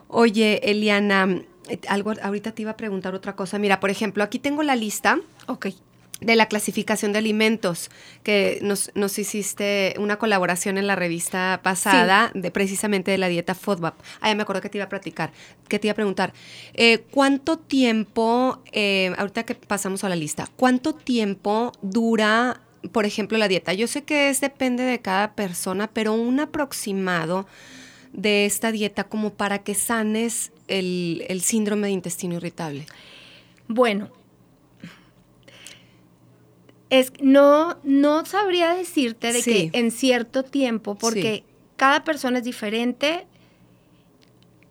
Oye, 0.08 0.60
Eliana, 0.70 1.42
eh, 1.68 1.78
algo 1.88 2.14
ahorita 2.22 2.52
te 2.52 2.62
iba 2.62 2.70
a 2.72 2.76
preguntar 2.76 3.14
otra 3.14 3.36
cosa. 3.36 3.58
Mira, 3.58 3.78
por 3.78 3.90
ejemplo, 3.90 4.24
aquí 4.24 4.38
tengo 4.38 4.62
la 4.62 4.74
lista 4.74 5.20
ok. 5.46 5.66
De 6.20 6.36
la 6.36 6.46
clasificación 6.46 7.12
de 7.12 7.18
alimentos, 7.18 7.90
que 8.22 8.58
nos, 8.62 8.90
nos 8.94 9.18
hiciste 9.18 9.94
una 9.98 10.18
colaboración 10.18 10.76
en 10.78 10.86
la 10.86 10.96
revista 10.96 11.60
pasada, 11.62 12.30
de 12.34 12.50
precisamente 12.50 13.10
de 13.10 13.18
la 13.18 13.28
dieta 13.28 13.54
FODMAP. 13.54 13.94
Ah, 14.20 14.28
ya 14.28 14.34
me 14.34 14.42
acuerdo 14.42 14.60
que 14.60 14.68
te 14.68 14.78
iba 14.78 14.84
a 14.84 14.88
platicar, 14.88 15.32
que 15.68 15.78
te 15.78 15.86
iba 15.86 15.92
a 15.92 15.96
preguntar, 15.96 16.32
eh, 16.74 17.04
¿cuánto 17.10 17.58
tiempo, 17.58 18.62
eh, 18.72 19.12
ahorita 19.16 19.44
que 19.44 19.54
pasamos 19.54 20.04
a 20.04 20.08
la 20.08 20.16
lista, 20.16 20.48
cuánto 20.56 20.94
tiempo 20.94 21.72
dura, 21.80 22.60
por 22.92 23.06
ejemplo, 23.06 23.38
la 23.38 23.48
dieta? 23.48 23.72
Yo 23.72 23.86
sé 23.86 24.02
que 24.02 24.28
es 24.28 24.40
depende 24.40 24.82
de 24.82 25.00
cada 25.00 25.32
persona, 25.34 25.88
pero 25.88 26.12
un 26.12 26.40
aproximado 26.40 27.46
de 28.12 28.44
esta 28.44 28.72
dieta 28.72 29.04
como 29.04 29.32
para 29.32 29.60
que 29.60 29.74
sanes 29.74 30.52
el, 30.68 31.24
el 31.28 31.40
síndrome 31.40 31.86
de 31.86 31.92
intestino 31.92 32.34
irritable. 32.34 32.86
Bueno, 33.68 34.10
es, 36.90 37.12
no, 37.20 37.78
no 37.84 38.24
sabría 38.26 38.74
decirte 38.74 39.32
de 39.32 39.42
Sí. 39.42 39.70
que 39.70 39.78
en 39.78 39.90
cierto 39.90 40.42
tiempo, 40.42 40.96
porque 40.96 41.44
cada 41.76 42.04
persona 42.04 42.38
es 42.38 42.44
diferente. 42.44 43.26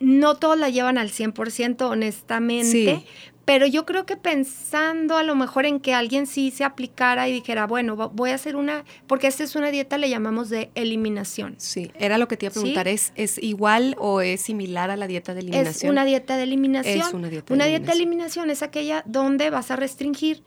no 0.02 0.36
todos 0.36 0.58
la 0.58 0.70
llevan 0.70 0.98
al 0.98 1.10
100% 1.10 1.82
honestamente, 1.90 3.04
pero 3.44 3.68
yo 3.68 3.86
creo 3.86 4.06
que 4.06 4.16
pensando 4.16 5.18
a 5.18 5.24
lo 5.24 5.36
mejor 5.36 5.66
en 5.66 5.82
que 5.82 5.94
alguien 5.94 6.26
sí 6.26 6.52
se 6.52 6.64
aplicara 6.64 7.28
y 7.28 7.34
dijera, 7.34 7.68
bueno, 7.68 7.98
voy 7.98 8.30
a 8.30 8.36
hacer 8.36 8.56
una, 8.56 8.86
porque 9.08 9.28
esta 9.28 9.44
es 9.44 9.58
una 9.58 9.72
dieta, 9.72 9.98
le 9.98 10.10
llamamos 10.10 10.50
de 10.50 10.70
eliminación. 10.76 11.56
Sí, 11.58 11.92
era 12.00 12.18
lo 12.18 12.30
que 12.30 12.38
te 12.38 12.46
iba 12.46 12.52
a 12.52 12.54
preguntar, 12.54 12.88
¿es, 12.88 13.12
¿es 13.16 13.40
igual 13.44 13.96
o 14.00 14.22
es 14.22 14.40
similar 14.40 14.90
a 14.90 14.96
la 14.96 15.06
dieta 15.08 15.34
de 15.34 15.42
eliminación? 15.42 15.90
Es 15.90 15.92
una 15.92 16.06
dieta 16.06 16.38
de 16.38 16.44
eliminación. 16.44 16.98
Es 17.08 17.14
una 17.14 17.28
dieta 17.30 17.48
de 17.48 17.54
una 17.56 17.66
dieta 17.66 17.88
de 17.88 17.94
eliminación 17.94 18.50
es 18.52 18.62
aquella 18.64 19.04
donde 19.06 19.50
vas 19.50 19.70
a 19.70 19.76
restringir 19.76 20.44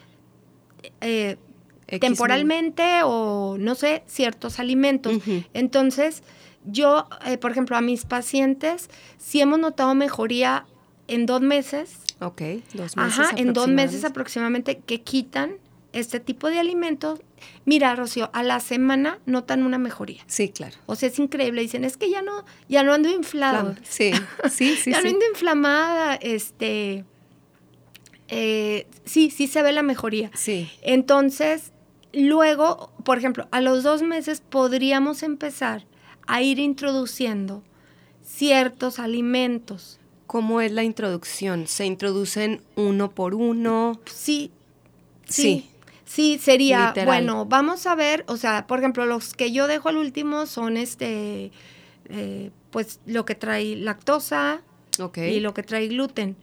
eh, 1.03 1.37
temporalmente 2.01 3.03
o 3.05 3.57
no 3.59 3.75
sé, 3.75 4.03
ciertos 4.07 4.59
alimentos. 4.59 5.19
Entonces, 5.53 6.23
yo, 6.65 7.09
eh, 7.27 7.39
por 7.39 7.51
ejemplo, 7.51 7.77
a 7.77 7.81
mis 7.81 8.05
pacientes, 8.05 8.89
sí 9.19 9.41
hemos 9.41 9.59
notado 9.59 9.95
mejoría 9.95 10.67
en 11.09 11.27
dos 11.27 11.41
meses 11.41 11.99
Ok, 12.23 12.41
dos 12.75 12.97
meses. 12.97 13.19
Ajá, 13.19 13.31
en 13.37 13.53
dos 13.53 13.69
meses 13.69 14.05
aproximadamente 14.05 14.79
que 14.79 15.03
quitan 15.03 15.57
este 15.93 16.21
tipo 16.21 16.49
de 16.49 16.61
alimentos. 16.61 17.21
Mira, 17.65 17.97
Rocío, 17.97 18.31
a 18.33 18.45
la 18.45 18.61
semana 18.61 19.19
notan 19.27 19.65
una 19.65 19.77
mejoría. 19.79 20.23
Sí, 20.29 20.49
claro. 20.49 20.77
O 20.87 20.95
sea, 20.95 21.09
es 21.09 21.19
increíble. 21.19 21.63
Dicen, 21.63 21.85
es 21.85 21.97
que 21.97 22.09
ya 22.09 22.23
no, 22.23 22.45
ya 22.69 22.85
no 22.85 22.93
ando 22.93 23.11
inflado. 23.11 23.75
Sí, 23.83 24.13
sí, 24.49 24.77
sí. 24.83 24.93
ya 24.93 25.03
no 25.03 25.09
ando 25.09 25.27
inflamada. 25.29 26.15
Este. 26.15 27.05
Eh, 28.29 28.87
sí, 29.05 29.31
sí 29.31 29.49
se 29.49 29.63
ve 29.63 29.73
la 29.73 29.83
mejoría. 29.83 30.31
Sí. 30.35 30.71
Entonces, 30.83 31.72
luego, 32.13 32.93
por 33.05 33.19
ejemplo, 33.19 33.49
a 33.51 33.61
los 33.61 33.83
dos 33.83 34.03
meses 34.03 34.41
podríamos 34.41 35.23
empezar 35.23 35.85
a 36.27 36.43
ir 36.43 36.59
introduciendo 36.59 37.63
ciertos 38.23 38.99
alimentos 38.99 39.99
¿Cómo 40.33 40.63
es 40.63 40.73
la 40.73 40.83
introducción? 40.83 41.67
¿Se 41.67 41.85
introducen 41.85 42.63
uno 42.75 43.11
por 43.11 43.35
uno? 43.35 44.01
Sí, 44.07 44.51
sí. 45.29 45.69
Sí, 46.07 46.39
sería, 46.41 46.95
bueno, 47.05 47.45
vamos 47.45 47.87
a 47.87 47.95
ver, 47.95 48.25
o 48.29 48.39
sea, 48.39 48.67
por 48.67 48.79
ejemplo, 48.79 49.05
los 49.05 49.35
que 49.35 49.53
yo 49.53 49.67
dejo 49.67 49.91
al 49.91 49.99
último 49.99 50.47
son 50.47 50.79
este, 50.79 51.53
eh, 52.09 52.51
pues 52.71 53.01
lo 53.05 53.27
que 53.27 53.35
trae 53.35 53.77
lactosa 53.77 54.63
y 55.17 55.41
lo 55.41 55.53
que 55.53 55.63
trae 55.63 55.89
gluten. 55.89 56.35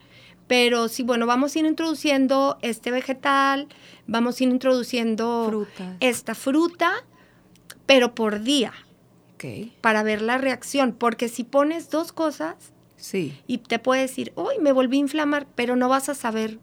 Pero 0.49 0.89
sí, 0.89 1.03
bueno, 1.03 1.25
vamos 1.25 1.55
a 1.55 1.59
ir 1.59 1.65
introduciendo 1.65 2.57
este 2.61 2.91
vegetal, 2.91 3.69
vamos 4.05 4.41
a 4.41 4.43
ir 4.43 4.49
introduciendo 4.49 5.65
esta 6.01 6.35
fruta, 6.35 6.91
pero 7.85 8.13
por 8.13 8.41
día. 8.41 8.73
Okay. 9.35 9.71
Para 9.79 10.03
ver 10.03 10.21
la 10.21 10.37
reacción, 10.37 10.91
porque 10.91 11.29
si 11.29 11.45
pones 11.45 11.89
dos 11.89 12.11
cosas, 12.11 12.73
Sí. 12.99 13.39
Y 13.47 13.59
te 13.59 13.79
puede 13.79 14.01
decir, 14.01 14.33
uy, 14.35 14.55
me 14.59 14.71
volví 14.71 14.97
a 14.97 14.99
inflamar, 14.99 15.47
pero 15.55 15.75
no 15.75 15.89
vas 15.89 16.09
a 16.09 16.15
saber 16.15 16.59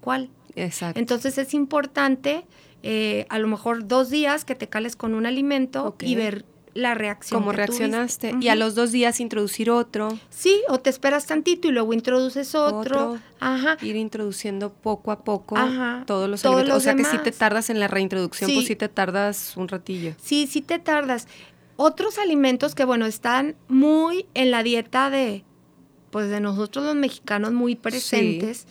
cuál. 0.00 0.30
Exacto. 0.54 0.98
Entonces 0.98 1.36
es 1.38 1.52
importante, 1.52 2.46
eh, 2.82 3.26
a 3.28 3.38
lo 3.38 3.48
mejor 3.48 3.86
dos 3.86 4.08
días 4.08 4.44
que 4.44 4.54
te 4.54 4.68
cales 4.68 4.96
con 4.96 5.14
un 5.14 5.26
alimento 5.26 5.96
y 6.00 6.14
ver 6.14 6.44
la 6.74 6.94
reacción. 6.94 7.40
¿Cómo 7.40 7.52
reaccionaste? 7.52 8.34
Y 8.40 8.48
a 8.48 8.54
los 8.54 8.74
dos 8.74 8.92
días 8.92 9.20
introducir 9.20 9.70
otro. 9.70 10.18
Sí, 10.30 10.62
o 10.68 10.78
te 10.78 10.90
esperas 10.90 11.26
tantito 11.26 11.68
y 11.68 11.72
luego 11.72 11.92
introduces 11.92 12.54
otro. 12.54 13.18
Ajá. 13.40 13.76
Ir 13.82 13.96
introduciendo 13.96 14.72
poco 14.72 15.10
a 15.10 15.24
poco 15.24 15.56
todos 16.06 16.28
los 16.28 16.44
alimentos. 16.44 16.76
o 16.76 16.80
sea 16.80 16.94
que 16.94 17.04
si 17.04 17.18
te 17.18 17.32
tardas 17.32 17.70
en 17.70 17.80
la 17.80 17.88
reintroducción, 17.88 18.50
pues 18.52 18.66
sí 18.66 18.76
te 18.76 18.88
tardas 18.88 19.56
un 19.56 19.68
ratillo. 19.68 20.14
Sí, 20.22 20.46
sí 20.46 20.60
te 20.60 20.78
tardas. 20.78 21.26
Otros 21.76 22.18
alimentos 22.18 22.74
que, 22.74 22.84
bueno, 22.84 23.06
están 23.06 23.56
muy 23.68 24.26
en 24.34 24.50
la 24.50 24.62
dieta 24.62 25.08
de, 25.08 25.44
pues 26.10 26.28
de 26.28 26.40
nosotros 26.40 26.84
los 26.84 26.94
mexicanos 26.94 27.52
muy 27.52 27.74
presentes, 27.74 28.66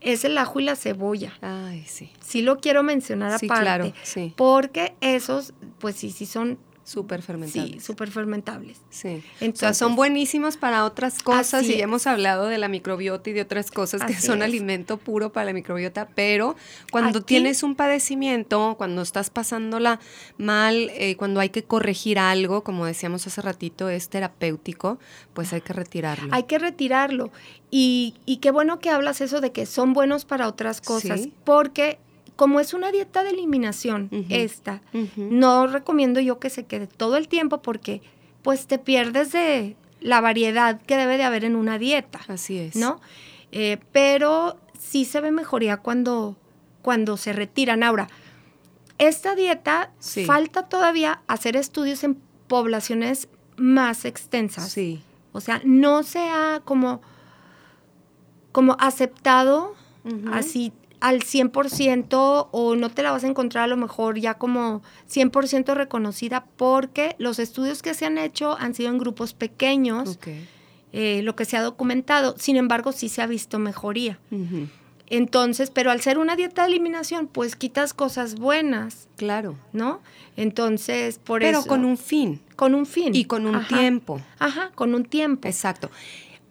es 0.00 0.24
el 0.24 0.36
ajo 0.36 0.58
y 0.58 0.64
la 0.64 0.74
cebolla. 0.74 1.32
Ay, 1.40 1.84
sí. 1.86 2.10
Sí 2.20 2.42
lo 2.42 2.58
quiero 2.58 2.82
mencionar 2.82 3.32
aparte. 3.32 3.62
Claro, 3.62 3.92
sí. 4.02 4.34
Porque 4.36 4.94
esos, 5.00 5.54
pues 5.78 5.94
sí, 5.94 6.10
sí 6.10 6.26
son 6.26 6.58
Súper 6.84 7.22
fermentables. 7.22 7.74
Sí, 7.74 7.80
súper 7.80 8.10
fermentables. 8.10 8.80
Sí. 8.90 9.22
o 9.40 9.56
sea, 9.56 9.72
son 9.72 9.94
buenísimos 9.94 10.56
para 10.56 10.84
otras 10.84 11.22
cosas 11.22 11.64
y 11.64 11.80
hemos 11.80 12.06
hablado 12.08 12.46
de 12.46 12.58
la 12.58 12.68
microbiota 12.68 13.30
y 13.30 13.32
de 13.32 13.42
otras 13.42 13.70
cosas 13.70 14.02
que 14.04 14.14
son 14.14 14.42
alimento 14.42 14.96
puro 14.96 15.32
para 15.32 15.46
la 15.46 15.52
microbiota, 15.52 16.08
pero 16.14 16.56
cuando 16.90 17.22
tienes 17.22 17.62
un 17.62 17.76
padecimiento, 17.76 18.74
cuando 18.76 19.02
estás 19.02 19.30
pasándola 19.30 20.00
mal, 20.38 20.90
eh, 20.94 21.16
cuando 21.16 21.40
hay 21.40 21.50
que 21.50 21.62
corregir 21.62 22.18
algo, 22.18 22.64
como 22.64 22.84
decíamos 22.84 23.26
hace 23.26 23.40
ratito, 23.42 23.88
es 23.88 24.08
terapéutico, 24.08 24.98
pues 25.34 25.52
hay 25.52 25.60
que 25.60 25.72
retirarlo. 25.72 26.34
Hay 26.34 26.44
que 26.44 26.58
retirarlo. 26.58 27.30
Y, 27.70 28.14
y 28.26 28.38
qué 28.38 28.50
bueno 28.50 28.80
que 28.80 28.90
hablas 28.90 29.20
eso 29.20 29.40
de 29.40 29.52
que 29.52 29.66
son 29.66 29.92
buenos 29.92 30.24
para 30.24 30.48
otras 30.48 30.80
cosas, 30.80 31.28
porque 31.44 31.98
como 32.36 32.60
es 32.60 32.74
una 32.74 32.90
dieta 32.90 33.22
de 33.22 33.30
eliminación 33.30 34.08
esta, 34.28 34.82
no 35.16 35.66
recomiendo 35.66 36.20
yo 36.20 36.38
que 36.38 36.50
se 36.50 36.64
quede 36.64 36.86
todo 36.86 37.16
el 37.16 37.28
tiempo 37.28 37.62
porque 37.62 38.00
pues 38.42 38.66
te 38.66 38.78
pierdes 38.78 39.32
de 39.32 39.76
la 40.00 40.20
variedad 40.20 40.80
que 40.82 40.96
debe 40.96 41.16
de 41.16 41.24
haber 41.24 41.44
en 41.44 41.56
una 41.56 41.78
dieta. 41.78 42.20
Así 42.28 42.58
es. 42.58 42.76
¿No? 42.76 43.00
Eh, 43.52 43.78
pero 43.92 44.58
sí 44.78 45.04
se 45.04 45.20
ve 45.20 45.30
mejoría 45.30 45.76
cuando, 45.76 46.36
cuando 46.82 47.16
se 47.16 47.32
retiran. 47.32 47.82
Ahora, 47.82 48.08
esta 48.98 49.34
dieta 49.34 49.92
falta 50.26 50.68
todavía 50.68 51.22
hacer 51.26 51.56
estudios 51.56 52.02
en 52.04 52.20
poblaciones 52.48 53.28
más 53.56 54.04
extensas. 54.04 54.70
Sí. 54.70 55.02
O 55.32 55.40
sea, 55.40 55.60
no 55.64 56.02
se 56.02 56.20
ha 56.20 56.62
como, 56.64 57.00
como 58.52 58.76
aceptado 58.78 59.74
así 60.32 60.72
al 61.02 61.18
100% 61.22 62.48
o 62.52 62.76
no 62.76 62.88
te 62.88 63.02
la 63.02 63.10
vas 63.10 63.24
a 63.24 63.26
encontrar 63.26 63.64
a 63.64 63.66
lo 63.66 63.76
mejor 63.76 64.20
ya 64.20 64.34
como 64.34 64.82
100% 65.10 65.74
reconocida 65.74 66.44
porque 66.56 67.16
los 67.18 67.40
estudios 67.40 67.82
que 67.82 67.92
se 67.92 68.06
han 68.06 68.18
hecho 68.18 68.56
han 68.56 68.72
sido 68.72 68.90
en 68.90 68.98
grupos 68.98 69.34
pequeños, 69.34 70.20
eh, 70.92 71.22
lo 71.24 71.34
que 71.34 71.44
se 71.44 71.56
ha 71.56 71.62
documentado, 71.62 72.36
sin 72.38 72.56
embargo 72.56 72.92
sí 72.92 73.08
se 73.08 73.20
ha 73.20 73.26
visto 73.26 73.58
mejoría. 73.58 74.20
Entonces, 75.08 75.70
pero 75.70 75.90
al 75.90 76.00
ser 76.00 76.18
una 76.18 76.36
dieta 76.36 76.62
de 76.62 76.68
eliminación, 76.68 77.26
pues 77.26 77.56
quitas 77.56 77.94
cosas 77.94 78.36
buenas. 78.36 79.08
Claro. 79.16 79.56
¿No? 79.72 80.00
Entonces, 80.36 81.18
por 81.18 81.42
eso. 81.42 81.62
Pero 81.62 81.68
con 81.68 81.84
un 81.84 81.98
fin. 81.98 82.40
Con 82.54 82.76
un 82.76 82.86
fin. 82.86 83.12
Y 83.12 83.24
con 83.24 83.44
un 83.46 83.66
tiempo. 83.66 84.20
Ajá, 84.38 84.70
con 84.76 84.94
un 84.94 85.04
tiempo. 85.04 85.48
Exacto. 85.48 85.90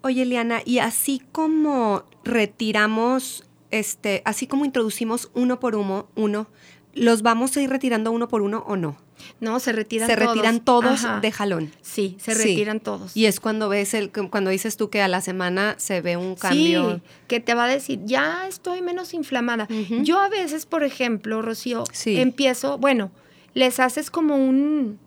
Oye, 0.02 0.22
Eliana, 0.22 0.60
y 0.64 0.78
así 0.78 1.22
como 1.32 2.04
retiramos 2.22 3.46
este, 3.72 4.22
así 4.24 4.46
como 4.46 4.64
introducimos 4.64 5.30
uno 5.34 5.58
por 5.58 5.74
uno, 5.74 6.08
uno, 6.14 6.46
¿los 6.94 7.22
vamos 7.22 7.56
a 7.56 7.62
ir 7.62 7.70
retirando 7.70 8.12
uno 8.12 8.28
por 8.28 8.42
uno 8.42 8.64
o 8.68 8.76
no? 8.76 8.96
No, 9.40 9.58
se 9.60 9.72
retiran 9.72 10.08
todos. 10.08 10.20
Se 10.20 10.26
retiran 10.26 10.60
todos 10.60 11.06
de 11.20 11.32
jalón. 11.32 11.72
Sí, 11.80 12.16
se 12.20 12.34
retiran 12.34 12.80
todos. 12.80 13.16
Y 13.16 13.26
es 13.26 13.40
cuando 13.40 13.68
ves 13.68 13.94
el, 13.94 14.10
cuando 14.10 14.50
dices 14.50 14.76
tú 14.76 14.90
que 14.90 15.00
a 15.00 15.08
la 15.08 15.20
semana 15.20 15.74
se 15.78 16.00
ve 16.00 16.16
un 16.16 16.34
cambio. 16.34 16.96
Sí, 16.96 17.02
que 17.28 17.40
te 17.40 17.54
va 17.54 17.64
a 17.64 17.68
decir, 17.68 18.00
ya 18.04 18.46
estoy 18.46 18.82
menos 18.82 19.14
inflamada. 19.14 19.68
Yo 20.02 20.20
a 20.20 20.28
veces, 20.28 20.66
por 20.66 20.84
ejemplo, 20.84 21.40
Rocío, 21.40 21.84
empiezo, 22.04 22.78
bueno, 22.78 23.10
les 23.54 23.80
haces 23.80 24.10
como 24.10 24.36
un, 24.36 24.98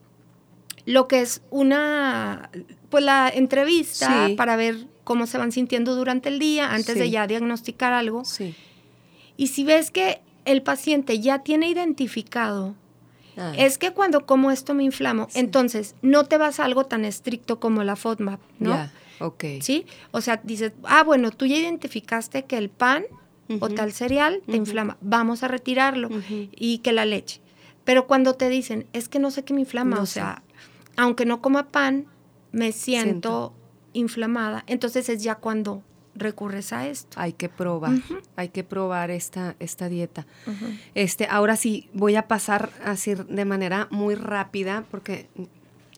lo 0.86 1.08
que 1.08 1.22
es 1.22 1.42
una, 1.50 2.50
pues 2.90 3.04
la 3.04 3.30
entrevista 3.30 4.30
para 4.38 4.56
ver 4.56 4.88
cómo 5.06 5.28
se 5.28 5.38
van 5.38 5.54
sintiendo 5.54 5.96
durante 5.96 6.28
el 6.28 6.40
día 6.40 6.74
antes 6.74 6.96
de 6.96 7.10
ya 7.10 7.28
diagnosticar 7.28 7.94
algo. 7.94 8.26
Sí. 8.26 8.54
Y 9.38 9.48
si 9.48 9.64
ves 9.64 9.92
que 9.92 10.20
el 10.44 10.62
paciente 10.62 11.20
ya 11.22 11.40
tiene 11.40 11.70
identificado, 11.70 12.76
ah. 13.38 13.54
es 13.58 13.78
que 13.78 13.92
cuando 13.92 14.26
como 14.26 14.52
esto 14.52 14.74
me 14.74 14.84
inflamo, 14.84 15.30
entonces 15.34 15.96
no 16.02 16.26
te 16.26 16.38
vas 16.38 16.60
a 16.60 16.66
algo 16.66 16.86
tan 16.86 17.06
estricto 17.06 17.60
como 17.60 17.84
la 17.84 17.96
FODMAP, 17.96 18.42
¿no? 18.60 18.72
Ya, 18.72 18.92
ok. 19.20 19.44
¿Sí? 19.62 19.86
O 20.12 20.20
sea, 20.20 20.42
dices, 20.44 20.74
ah, 20.84 21.04
bueno, 21.04 21.32
tú 21.32 21.46
ya 21.46 21.56
identificaste 21.56 22.44
que 22.44 22.58
el 22.58 22.70
pan 22.70 23.06
o 23.60 23.70
tal 23.70 23.94
cereal 23.94 24.42
te 24.48 24.58
inflama, 24.58 24.98
vamos 25.02 25.44
a 25.44 25.48
retirarlo 25.48 26.10
y 26.52 26.80
que 26.80 26.92
la 26.92 27.06
leche. 27.06 27.42
Pero 27.84 28.08
cuando 28.08 28.34
te 28.34 28.50
dicen, 28.50 28.88
es 28.92 29.08
que 29.08 29.20
no 29.20 29.30
sé 29.30 29.44
qué 29.44 29.54
me 29.54 29.62
inflama, 29.62 30.02
o 30.02 30.08
sea, 30.08 30.42
aunque 30.98 31.26
no 31.26 31.42
coma 31.42 31.68
pan, 31.68 32.08
me 32.52 32.72
siento 32.72 33.54
inflamada, 33.96 34.64
entonces 34.68 35.10
es 35.10 35.24
ya 35.24 35.36
cuando 35.36 35.84
recurres 36.16 36.72
a 36.74 36.88
esto. 36.88 37.20
Hay 37.20 37.34
que 37.34 37.50
probar, 37.50 37.94
hay 38.36 38.50
que 38.50 38.64
probar 38.64 39.12
esta, 39.12 39.56
esta 39.60 39.90
dieta. 39.90 40.26
Este, 40.94 41.28
ahora 41.30 41.56
sí, 41.56 41.90
voy 41.94 42.16
a 42.16 42.28
pasar 42.28 42.72
así 42.84 43.16
de 43.16 43.46
manera 43.46 43.88
muy 43.92 44.16
rápida, 44.16 44.86
porque 44.92 45.28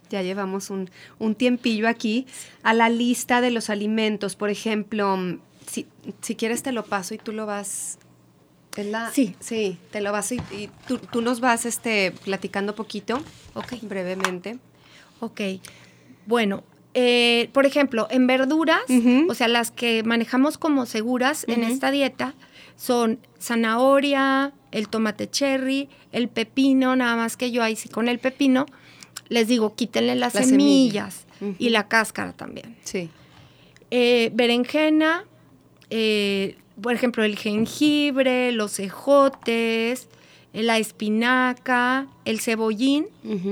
ya 0.09 0.21
llevamos 0.21 0.69
un, 0.69 0.89
un 1.19 1.35
tiempillo 1.35 1.87
aquí, 1.87 2.25
a 2.63 2.73
la 2.73 2.89
lista 2.89 3.41
de 3.41 3.51
los 3.51 3.69
alimentos. 3.69 4.35
Por 4.35 4.49
ejemplo, 4.49 5.17
si, 5.67 5.87
si 6.21 6.35
quieres 6.35 6.63
te 6.63 6.71
lo 6.71 6.85
paso 6.85 7.13
y 7.13 7.17
tú 7.17 7.31
lo 7.31 7.45
vas 7.45 7.99
sí. 9.11 9.35
Sí, 9.39 9.77
te 9.91 10.01
lo 10.01 10.11
vas 10.11 10.31
y, 10.31 10.39
tú, 10.87 10.99
tú, 10.99 11.21
nos 11.21 11.39
vas 11.39 11.65
este, 11.65 12.11
platicando 12.23 12.75
poquito, 12.75 13.21
ok, 13.55 13.73
brevemente. 13.81 14.59
Ok, 15.19 15.41
bueno, 16.27 16.63
eh, 16.99 17.51
por 17.53 17.67
ejemplo, 17.67 18.07
en 18.09 18.25
verduras, 18.25 18.81
o 19.29 19.33
sea, 19.35 19.47
las 19.47 19.69
que 19.69 20.01
manejamos 20.01 20.57
como 20.57 20.87
seguras 20.87 21.45
en 21.47 21.63
esta 21.63 21.91
dieta 21.91 22.33
son 22.75 23.19
zanahoria, 23.39 24.51
el 24.71 24.89
tomate 24.89 25.29
cherry, 25.29 25.89
el 26.11 26.27
pepino, 26.27 26.95
nada 26.95 27.15
más 27.15 27.37
que 27.37 27.51
yo 27.51 27.61
ahí 27.61 27.75
sí 27.75 27.87
con 27.87 28.07
el 28.07 28.17
pepino 28.17 28.65
les 29.29 29.47
digo, 29.47 29.75
quítenle 29.75 30.15
las, 30.15 30.33
semillas 30.33 31.27
y 31.59 31.69
la 31.69 31.87
cáscara 31.87 32.33
también. 32.33 32.75
Sí. 32.83 33.11
Eh, 33.91 34.31
berenjena, 34.33 35.25
eh, 35.91 36.57
por 36.81 36.93
ejemplo, 36.93 37.23
el 37.23 37.37
jengibre, 37.37 38.51
los 38.53 38.79
ejotes, 38.79 40.07
la 40.51 40.79
espinaca, 40.79 42.07
el 42.25 42.39
cebollín, 42.39 43.05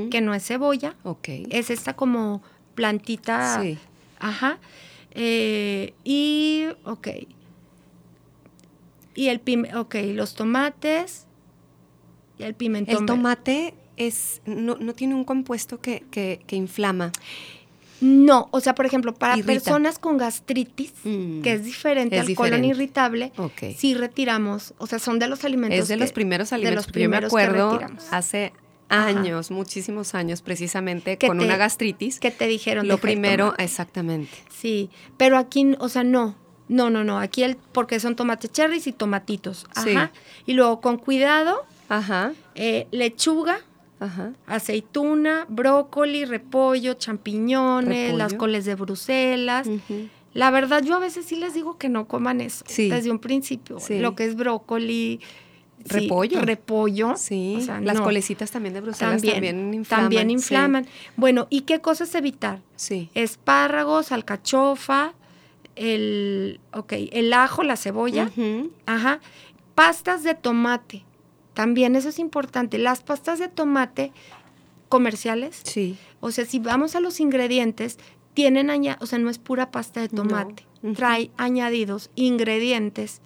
que 0.10 0.22
no 0.22 0.34
es 0.34 0.48
cebolla. 0.48 0.96
Ok. 1.04 1.30
Es 1.52 1.70
esta 1.70 1.96
como 1.96 2.42
plantita. 2.76 3.62
Sí. 3.62 3.78
Ajá. 4.20 4.60
Eh, 5.12 5.94
y, 6.04 6.68
ok. 6.84 7.08
Y 9.16 9.30
el 9.30 9.40
pim 9.40 9.66
ok, 9.76 9.96
los 10.14 10.36
tomates 10.36 11.26
y 12.38 12.44
el 12.44 12.54
pimentón. 12.54 12.98
El 12.98 13.06
tomate 13.06 13.74
es, 13.96 14.42
no, 14.46 14.76
tiene 14.94 15.16
un 15.16 15.24
compuesto 15.24 15.80
que, 15.80 16.04
que, 16.12 16.56
inflama. 16.56 17.14
No, 18.02 18.50
o 18.52 18.60
sea, 18.60 18.76
por 18.76 18.86
ejemplo, 18.86 19.14
para 19.14 19.42
personas 19.42 20.00
con 20.00 20.18
gastritis, 20.18 20.94
mm. 21.06 21.42
que 21.42 21.54
es 21.54 21.64
diferente 21.64 22.20
al 22.20 22.36
colon 22.36 22.66
irritable, 22.66 23.32
sí 23.78 23.94
retiramos, 23.94 24.74
o 24.80 24.86
sea, 24.86 25.00
son 25.00 25.18
de 25.18 25.30
los 25.30 25.46
alimentos. 25.46 25.80
Es 25.80 25.88
de 25.88 25.96
los 25.96 26.12
primeros 26.12 26.52
alimentos. 26.52 26.92
De 26.92 27.02
los 27.02 27.54
Yo 27.56 27.80
me 27.80 27.98
hace 28.12 28.52
años, 28.90 29.52
muchísimos 29.52 30.16
años, 30.16 30.42
precisamente 30.42 31.18
con 31.18 31.40
una 31.40 31.58
gastritis. 31.58 32.20
Que 32.20 32.32
te 32.32 32.48
dijeron. 32.48 32.88
Lo 32.88 32.98
primero, 32.98 33.54
exactamente. 33.58 34.32
Sí, 34.50 34.90
pero 35.18 35.38
aquí, 35.38 35.76
o 35.80 35.90
sea, 35.90 36.04
no. 36.04 36.36
No, 36.68 36.90
no, 36.90 37.04
no. 37.04 37.20
Aquí 37.20 37.44
el, 37.44 37.58
porque 37.58 38.00
son 38.00 38.16
tomates 38.16 38.52
cherries 38.52 38.88
y 38.88 38.92
tomatitos. 38.92 39.68
Ajá. 39.76 40.12
Y 40.48 40.54
luego 40.54 40.82
con 40.82 40.98
cuidado, 40.98 41.64
Ajá. 41.90 42.34
Eh, 42.56 42.88
lechuga, 42.92 43.60
aceituna, 44.48 45.46
brócoli, 45.50 46.26
repollo, 46.26 46.96
champiñones, 46.96 48.14
las 48.14 48.34
coles 48.34 48.66
de 48.66 48.76
Bruselas. 48.76 49.68
La 50.34 50.52
verdad, 50.52 50.84
yo 50.84 50.96
a 50.96 51.00
veces 51.00 51.26
sí 51.26 51.38
les 51.38 51.54
digo 51.54 51.78
que 51.78 51.88
no 51.88 52.08
coman 52.08 52.42
eso 52.42 52.66
desde 52.68 53.10
un 53.10 53.20
principio. 53.20 53.78
Lo 53.90 54.16
que 54.16 54.26
es 54.26 54.36
brócoli, 54.36 55.22
repollo. 55.86 56.42
repollo. 56.42 57.14
Sí. 57.16 57.66
las 57.82 58.02
colecitas 58.02 58.52
también 58.52 58.74
de 58.74 58.82
Bruselas 58.82 59.22
también, 59.22 59.74
inflaman. 59.74 60.04
También 60.06 60.30
inflaman. 60.32 60.88
Bueno, 61.16 61.48
¿y 61.50 61.62
qué 61.62 61.82
cosas 61.82 62.14
evitar? 62.16 62.62
Sí. 62.76 63.10
Espárragos, 63.14 64.12
alcachofa, 64.12 65.14
el, 65.76 66.60
okay, 66.74 67.10
el 67.14 67.34
ajo, 67.34 67.64
la 67.64 67.78
cebolla. 67.78 68.32
Ajá. 68.86 69.20
Pastas 69.76 70.24
de 70.24 70.36
tomate. 70.36 71.04
También 71.54 71.96
eso 71.96 72.10
es 72.10 72.20
importante. 72.20 72.78
Las 72.78 73.02
pastas 73.02 73.40
de 73.40 73.48
tomate 73.48 74.12
comerciales. 74.90 75.62
Sí. 75.64 75.98
O 76.20 76.32
sea, 76.32 76.46
si 76.46 76.60
vamos 76.60 76.96
a 76.96 77.00
los 77.00 77.20
ingredientes, 77.20 77.98
tienen 78.34 78.70
o 79.00 79.06
sea, 79.06 79.20
no 79.20 79.30
es 79.30 79.38
pura 79.38 79.72
pasta 79.72 80.02
de 80.02 80.10
tomate. 80.10 80.66
Trae 80.96 81.32
añadidos, 81.38 82.12
ingredientes 82.16 83.22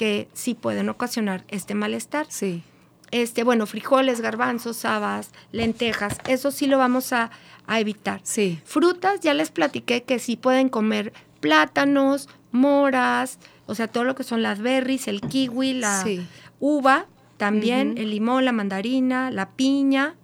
que 0.00 0.30
sí 0.32 0.54
pueden 0.54 0.88
ocasionar 0.88 1.44
este 1.48 1.74
malestar. 1.74 2.24
Sí. 2.30 2.62
Este, 3.10 3.44
bueno, 3.44 3.66
frijoles, 3.66 4.22
garbanzos, 4.22 4.86
habas, 4.86 5.30
lentejas, 5.52 6.16
eso 6.26 6.50
sí 6.50 6.66
lo 6.66 6.78
vamos 6.78 7.12
a, 7.12 7.30
evitar. 7.68 8.20
Sí. 8.22 8.58
Frutas, 8.64 9.20
ya 9.20 9.34
les 9.34 9.50
platiqué 9.50 10.02
que 10.02 10.18
sí 10.18 10.36
pueden 10.36 10.70
comer 10.70 11.12
plátanos, 11.40 12.30
moras, 12.50 13.38
o 13.66 13.74
sea, 13.74 13.88
todo 13.88 14.04
lo 14.04 14.14
que 14.14 14.24
son 14.24 14.42
las 14.42 14.60
berries, 14.60 15.06
el 15.06 15.20
kiwi, 15.20 15.74
la 15.74 16.02
uva, 16.60 17.06
también 17.36 17.98
el 17.98 18.10
limón, 18.10 18.46
la 18.46 18.52
mandarina, 18.52 19.30
la 19.30 19.50
piña, 19.50 20.14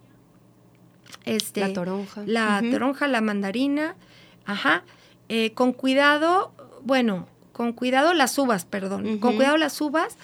este, 1.23 1.61
la 1.61 1.73
toronja. 1.73 2.23
La 2.25 2.63
toronja, 2.71 3.07
la 3.07 3.21
mandarina, 3.21 3.95
ajá. 4.45 4.83
Eh, 5.29 5.53
con 5.53 5.71
cuidado, 5.71 6.51
bueno, 6.83 7.27
con 7.57 7.73
cuidado 7.73 8.13
las 8.13 8.37
uvas, 8.37 8.65
perdón, 8.65 9.17
con 9.17 9.35
cuidado 9.35 9.57
las 9.57 9.81
uvas 9.81 10.15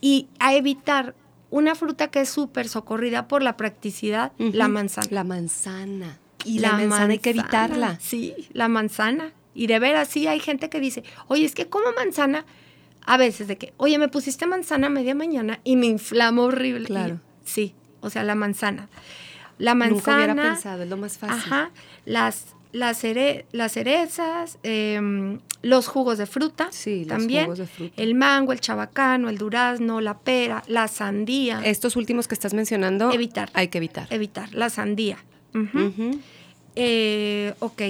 y 0.00 0.26
a 0.40 0.52
evitar 0.54 1.14
una 1.48 1.76
fruta 1.76 2.08
que 2.08 2.22
es 2.22 2.28
súper 2.28 2.68
socorrida 2.68 3.28
por 3.28 3.40
la 3.40 3.56
practicidad, 3.56 4.32
la 4.36 4.66
manzana. 4.66 5.06
La 5.12 5.22
manzana. 5.22 6.18
Y 6.44 6.58
la, 6.58 6.72
manzana, 6.72 7.12
hay 7.12 7.20
que 7.20 7.30
evitarla. 7.30 8.00
Sí, 8.00 8.34
la 8.52 8.66
manzana. 8.66 9.30
Y 9.54 9.68
de 9.68 9.78
veras, 9.78 10.08
sí, 10.08 10.26
hay 10.26 10.40
gente 10.40 10.68
que 10.70 10.80
dice, 10.80 11.04
oye, 11.28 11.44
es 11.44 11.54
que 11.54 11.68
como 11.68 11.92
manzana, 11.92 12.44
a 13.06 13.16
veces 13.16 13.46
de 13.46 13.56
que, 13.56 13.72
oye, 13.76 13.96
me 13.98 14.08
pusiste 14.08 14.44
manzana 14.46 14.88
a 14.88 14.90
media 14.90 15.14
mañana 15.14 15.60
y 15.62 15.76
me 15.76 15.86
inflamo 15.86 16.42
horrible. 16.42 16.86
Claro. 16.86 17.20
sí, 17.44 17.76
o 18.00 18.10
sea, 18.10 18.24
la 18.24 18.34
manzana. 18.34 18.88
La 19.58 19.76
manzana. 19.76 19.94
Nunca 19.94 20.16
hubiera 20.16 20.50
pensado, 20.54 20.82
es 20.82 20.90
lo 20.90 20.96
más 20.96 21.16
fácil. 21.16 21.36
Ajá. 21.36 21.70
Las, 22.06 22.56
las, 22.72 23.02
las 23.52 23.72
cerezas, 23.72 24.58
em, 24.62 25.40
los 25.62 25.86
jugos 25.86 26.18
de 26.18 26.26
fruta. 26.26 26.68
Sí, 26.70 27.04
también. 27.06 27.46
Los 27.46 27.58
jugos 27.58 27.58
de 27.58 27.66
fruta. 27.66 28.02
El 28.02 28.14
mango, 28.14 28.52
el 28.52 28.60
chabacano, 28.60 29.28
el 29.28 29.38
durazno, 29.38 30.00
la 30.00 30.18
pera, 30.18 30.62
la 30.66 30.88
sandía. 30.88 31.60
Estos 31.64 31.96
últimos 31.96 32.28
que 32.28 32.34
estás 32.34 32.54
mencionando. 32.54 33.12
Evitar. 33.12 33.50
Hay 33.54 33.68
que 33.68 33.78
evitar. 33.78 34.06
Evitar. 34.10 34.52
La 34.54 34.70
sandía. 34.70 35.18
Eh, 36.74 37.54
ok. 37.58 37.82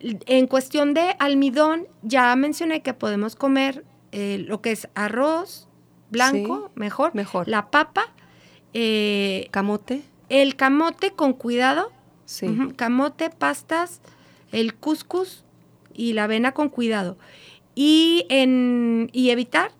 En 0.00 0.46
cuestión 0.48 0.92
de 0.92 1.14
almidón, 1.18 1.86
ya 2.02 2.34
mencioné 2.36 2.82
que 2.82 2.92
podemos 2.92 3.36
comer 3.36 3.84
eh, 4.12 4.44
lo 4.46 4.60
que 4.60 4.72
es 4.72 4.88
arroz 4.94 5.68
blanco, 6.10 6.70
mejor. 6.74 7.14
Mejor. 7.14 7.48
La 7.48 7.70
papa. 7.70 8.12
Eh, 8.72 9.48
camote. 9.50 10.02
El 10.28 10.56
camote 10.56 11.12
con 11.12 11.32
cuidado. 11.32 11.92
Sí. 12.24 12.46
Camote, 12.76 13.30
pastas, 13.30 14.00
el 14.54 14.74
couscous 14.74 15.44
y 15.92 16.12
la 16.12 16.24
avena 16.24 16.52
con 16.52 16.68
cuidado. 16.68 17.18
Y, 17.74 18.24
en, 18.28 19.10
y 19.12 19.30
evitar 19.30 19.72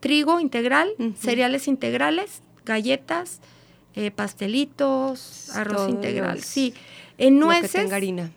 trigo 0.00 0.40
integral, 0.40 0.90
cereales 1.16 1.68
integrales, 1.68 2.42
galletas, 2.64 3.40
eh, 3.94 4.10
pastelitos, 4.10 5.50
arroz 5.54 5.88
integral. 5.88 6.42
Sí. 6.42 6.74
En 7.18 7.38
nueces. 7.38 7.92
harina. 7.92 8.32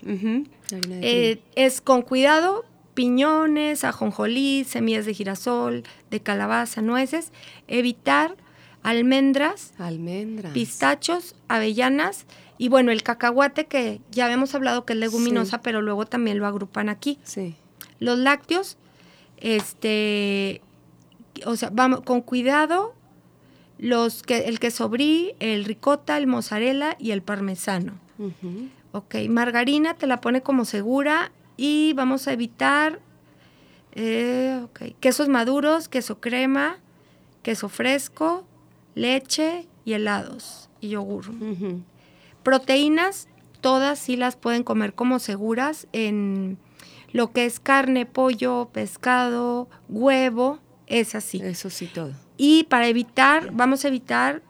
es 1.55 1.81
con 1.81 2.01
cuidado, 2.01 2.65
piñones, 2.93 3.83
ajonjolí, 3.83 4.65
semillas 4.65 5.05
de 5.05 5.13
girasol, 5.13 5.83
de 6.11 6.19
calabaza, 6.19 6.81
nueces, 6.81 7.31
evitar 7.67 8.35
almendras, 8.83 9.73
almendras, 9.77 10.51
pistachos, 10.53 11.35
avellanas 11.47 12.25
y 12.57 12.69
bueno, 12.69 12.91
el 12.91 13.03
cacahuate 13.03 13.65
que 13.65 14.01
ya 14.11 14.25
habíamos 14.25 14.53
hablado 14.55 14.85
que 14.85 14.93
es 14.93 14.99
leguminosa, 14.99 15.61
pero 15.61 15.81
luego 15.81 16.05
también 16.05 16.39
lo 16.39 16.47
agrupan 16.47 16.89
aquí. 16.89 17.19
Sí. 17.23 17.55
Los 17.99 18.19
lácteos, 18.19 18.77
este, 19.37 20.61
o 21.45 21.55
sea, 21.55 21.69
vamos 21.71 22.01
con 22.01 22.21
cuidado 22.21 22.93
los 23.77 24.23
que 24.23 24.39
el 24.45 24.59
queso 24.59 24.87
brie, 24.89 25.35
el 25.39 25.65
ricota, 25.65 26.17
el 26.17 26.27
mozzarella 26.27 26.95
y 26.99 27.11
el 27.11 27.21
parmesano. 27.21 27.99
Ok, 28.91 29.15
margarina 29.27 29.95
te 29.95 30.07
la 30.07 30.21
pone 30.21 30.41
como 30.41 30.65
segura 30.65 31.31
y 31.57 31.93
vamos 31.93 32.27
a 32.27 32.33
evitar 32.33 32.99
eh, 33.93 34.65
quesos 34.99 35.27
maduros, 35.27 35.89
queso 35.89 36.19
crema, 36.19 36.77
queso 37.41 37.69
fresco, 37.69 38.45
leche 38.95 39.67
y 39.83 39.93
helados 39.93 40.69
y 40.79 40.89
yogur. 40.89 41.25
Proteínas, 42.43 43.27
todas 43.61 43.99
sí 43.99 44.15
las 44.15 44.35
pueden 44.35 44.63
comer 44.63 44.93
como 44.93 45.19
seguras 45.19 45.87
en 45.93 46.57
lo 47.11 47.31
que 47.31 47.45
es 47.45 47.59
carne, 47.59 48.05
pollo, 48.05 48.69
pescado, 48.73 49.69
huevo, 49.89 50.59
es 50.87 51.15
así. 51.15 51.41
Eso 51.43 51.69
sí, 51.69 51.87
todo. 51.87 52.11
Y 52.37 52.65
para 52.65 52.87
evitar, 52.87 53.51
vamos 53.53 53.85
a 53.85 53.87
evitar 53.87 54.41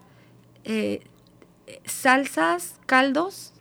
eh, 0.63 1.01
salsas, 1.85 2.75
caldos, 2.85 3.53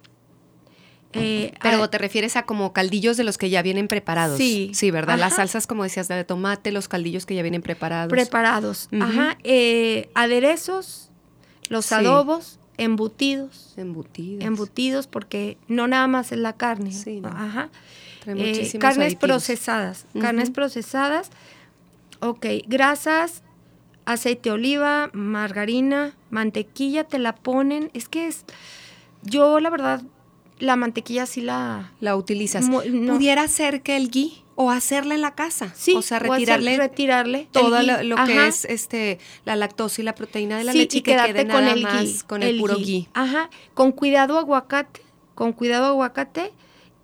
eh, 1.15 1.53
Pero 1.63 1.91
te 1.91 1.99
refieres 1.99 2.37
a 2.37 2.45
como 2.45 2.73
caldillos 2.73 3.17
de 3.17 3.25
los 3.25 3.39
que 3.39 3.51
ya 3.51 3.63
vienen 3.63 3.89
preparados. 3.89 4.39
Sí. 4.39 4.71
Sí, 4.75 4.91
¿verdad? 4.91 5.19
Las 5.19 5.37
salsas, 5.37 5.67
como 5.67 5.83
decías, 5.83 6.09
de 6.09 6.25
tomate, 6.25 6.73
los 6.73 6.89
caldillos 6.89 7.27
que 7.27 7.35
ya 7.35 7.43
vienen 7.43 7.63
preparados. 7.63 8.11
Preparados. 8.11 8.89
Ajá. 8.99 9.37
Eh, 9.45 10.11
aderezos, 10.15 11.11
los 11.69 11.93
adobos, 11.93 12.59
embutidos. 12.77 13.75
Embutidos. 13.77 14.45
Embutidos, 14.45 15.07
porque 15.07 15.57
no 15.69 15.87
nada 15.89 16.07
más 16.07 16.33
es 16.33 16.39
la 16.39 16.55
carne. 16.55 16.93
Sí. 16.93 17.21
Ajá. 17.25 17.71
Eh, 18.27 18.71
carnes 18.79 19.15
procesadas. 19.15 20.07
Carnes 20.21 20.51
procesadas. 20.51 21.31
Ok. 22.21 22.47
Grasas, 22.67 23.43
aceite 24.05 24.51
de 24.51 24.55
oliva, 24.55 25.11
margarina, 25.13 26.15
mantequilla, 26.31 27.05
te 27.05 27.19
la 27.19 27.35
ponen. 27.35 27.91
Es 27.95 28.09
que 28.09 28.27
es. 28.27 28.45
Yo, 29.23 29.61
la 29.61 29.71
verdad, 29.71 30.03
la 30.59 30.77
mantequilla 30.77 31.27
sí 31.27 31.41
la... 31.41 31.93
La 32.01 32.17
utilizas. 32.17 32.69
¿Pudiera 32.69 33.47
ser 33.49 33.83
que 33.83 33.97
el 33.97 34.11
ghee 34.11 34.42
o 34.55 34.71
hacerla 34.71 35.15
en 35.15 35.21
la 35.21 35.35
casa? 35.35 35.73
Sí. 35.75 35.95
O 35.95 36.03
sea, 36.03 36.19
retirarle, 36.19 36.77
retirarle 36.77 37.49
todo 37.51 37.83
lo, 37.83 38.17
que 38.27 38.47
es 38.47 38.65
este 38.65 39.19
la 39.45 39.57
lactosa 39.57 40.01
y 40.01 40.05
la 40.05 40.15
proteína 40.15 40.59
de 40.59 40.65
la 40.65 40.73
leche 40.73 40.99
y, 40.99 41.03
que 41.03 41.17
quede 41.17 41.49
con 41.49 41.65
el 41.65 41.83
más 41.83 42.25
con 42.25 42.43
el, 42.43 42.59
puro 42.59 42.77
ghee. 42.77 43.09
Ajá. 43.15 43.51
Con 43.75 43.93
cuidado 43.93 44.39
aguacate, 44.39 45.01
con 45.35 45.53
cuidado 45.53 45.87
aguacate 45.87 46.53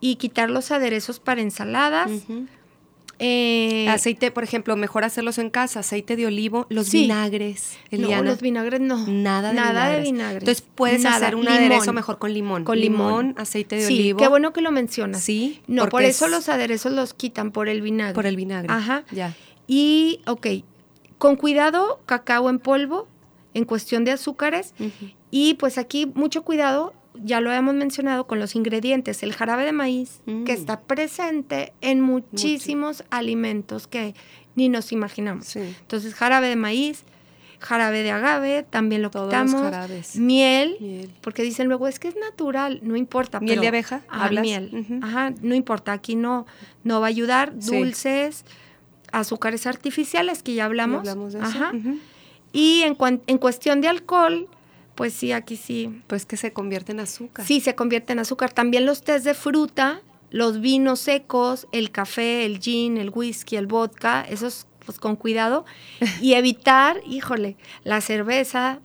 y 0.01 0.17
quitar 0.17 0.51
los 0.51 0.71
aderezos 0.71 1.21
para 1.21 1.41
ensaladas. 1.41 2.11
Eh, 3.21 3.89
aceite, 3.89 4.31
por 4.31 4.45
ejemplo, 4.45 4.77
mejor 4.77 5.03
hacerlos 5.05 5.39
en 5.39 5.51
casa, 5.51 5.81
aceite 5.81 6.15
de 6.15 6.27
olivo, 6.27 6.67
los 6.69 6.93
vinagres, 6.93 7.77
Eliana. 7.91 8.23
No, 8.23 8.31
los 8.31 8.41
vinagres 8.41 8.81
no. 8.81 9.07
Nada 9.09 9.49
de 9.51 9.55
Nada 9.57 9.71
vinagres. 9.73 9.97
de 9.97 10.03
vinagres. 10.13 10.43
Entonces 10.43 10.65
puedes 10.75 11.05
hacer 11.05 11.35
un 11.35 11.49
aderezo 11.49 11.93
mejor 11.93 12.19
con 12.19 12.33
limón. 12.33 12.65
Con 12.65 12.79
limón, 12.81 13.35
aceite 13.37 13.77
de 13.77 13.83
sí, 13.87 13.95
olivo. 13.95 14.19
qué 14.19 14.29
bueno 14.29 14.53
que 14.53 14.61
lo 14.61 14.71
mencionas. 14.71 15.21
Sí. 15.23 15.61
No, 15.67 15.89
por 15.89 16.03
eso 16.03 16.29
los 16.29 16.49
aderezos 16.49 16.93
los 16.93 17.13
quitan 17.15 17.51
por 17.51 17.69
el 17.69 17.83
vinagre. 17.83 18.15
Por 18.15 18.27
el 18.27 18.37
vinagre. 18.37 18.73
Ajá. 18.73 19.05
Ya. 19.11 19.35
Y, 19.67 20.21
ok, 20.27 20.47
con 21.19 21.37
cuidado, 21.37 22.01
cacao 22.07 22.49
en 22.49 22.59
polvo, 22.61 23.09
en 23.53 23.65
cuestión 23.65 24.05
de 24.05 24.13
azúcares. 24.13 24.75
Y 25.31 25.55
pues 25.55 25.77
aquí 25.77 26.07
mucho 26.15 26.43
cuidado 26.43 26.95
ya 27.15 27.41
lo 27.41 27.51
habíamos 27.51 27.75
mencionado 27.75 28.27
con 28.27 28.39
los 28.39 28.55
ingredientes, 28.55 29.23
el 29.23 29.33
jarabe 29.33 29.65
de 29.65 29.73
maíz, 29.73 30.21
que 30.25 30.33
mm. 30.33 30.49
está 30.49 30.81
presente 30.81 31.73
en 31.81 32.01
muchísimos 32.01 33.05
alimentos 33.11 33.87
que 33.87 34.15
ni 34.55 34.69
nos 34.69 34.93
imaginamos. 34.93 35.57
Entonces, 35.57 36.15
jarabe 36.15 36.49
de 36.49 36.57
maíz, 36.57 37.05
jarabe 37.61 38.03
de 38.03 38.11
agave, 38.11 38.65
también 38.69 39.03
lo 39.03 39.11
Todos 39.11 39.29
quitamos. 39.29 40.17
Miel, 40.17 41.11
porque 41.21 41.43
dicen 41.43 41.69
luego, 41.69 41.89
es 41.89 41.99
que 41.99 42.09
es 42.09 42.17
natural, 42.17 42.81
no 42.83 42.97
importa. 42.97 43.41
¿Miel 43.41 43.61
de 43.61 43.69
abeja? 43.69 44.03
¿Hablas? 44.09 44.43
miel. 44.43 45.01
Ajá, 45.03 45.33
no 45.41 45.55
importa, 45.55 45.93
aquí 45.93 46.15
no, 46.15 46.47
no 46.85 47.01
va 47.01 47.07
a 47.07 47.11
ayudar. 47.11 47.59
Dulces, 47.59 48.45
azúcares 49.13 49.67
artificiales, 49.67 50.43
que 50.43 50.55
ya 50.55 50.65
hablamos. 50.65 51.01
hablamos 51.01 51.33
de 51.33 51.41
eso. 51.41 51.49
Ajá. 51.49 51.73
Y 52.53 52.83
en, 52.83 52.97
en 53.27 53.39
cuestión 53.39 53.81
de 53.81 53.89
alcohol, 53.89 54.49
pues 54.99 55.13
sí, 55.13 55.31
aquí 55.31 55.57
sí. 55.57 56.03
Pues 56.09 56.27
que 56.27 56.37
se 56.37 56.53
convierte 56.53 56.91
en 56.91 56.99
azúcar. 56.99 57.47
Sí, 57.47 57.61
se 57.61 57.77
convierte 57.77 58.15
en 58.15 58.19
azúcar. 58.19 58.53
También 58.53 58.85
los 58.85 59.05
tés 59.05 59.23
de 59.23 59.33
fruta, 59.33 60.03
los 60.33 60.61
vinos 60.61 60.99
secos, 60.99 61.69
el 61.71 61.93
café, 61.93 62.45
el 62.45 62.59
gin, 62.59 62.97
el 62.97 63.11
whisky, 63.11 63.55
el 63.55 63.69
vodka, 63.69 64.23
esos 64.29 64.67
pues 64.85 64.99
con 64.99 65.15
cuidado. 65.15 65.65
Y 66.21 66.35
evitar, 66.35 67.01
híjole, 67.07 67.57
la 67.85 68.01
cerveza, 68.01 68.81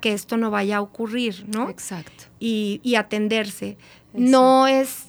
que 0.00 0.12
esto 0.12 0.36
no 0.36 0.50
vaya 0.50 0.78
a 0.78 0.80
ocurrir, 0.82 1.46
¿no? 1.48 1.70
Exacto. 1.70 2.24
Y, 2.38 2.94
atenderse. 2.96 3.76
No 4.12 4.66
es 4.66 5.06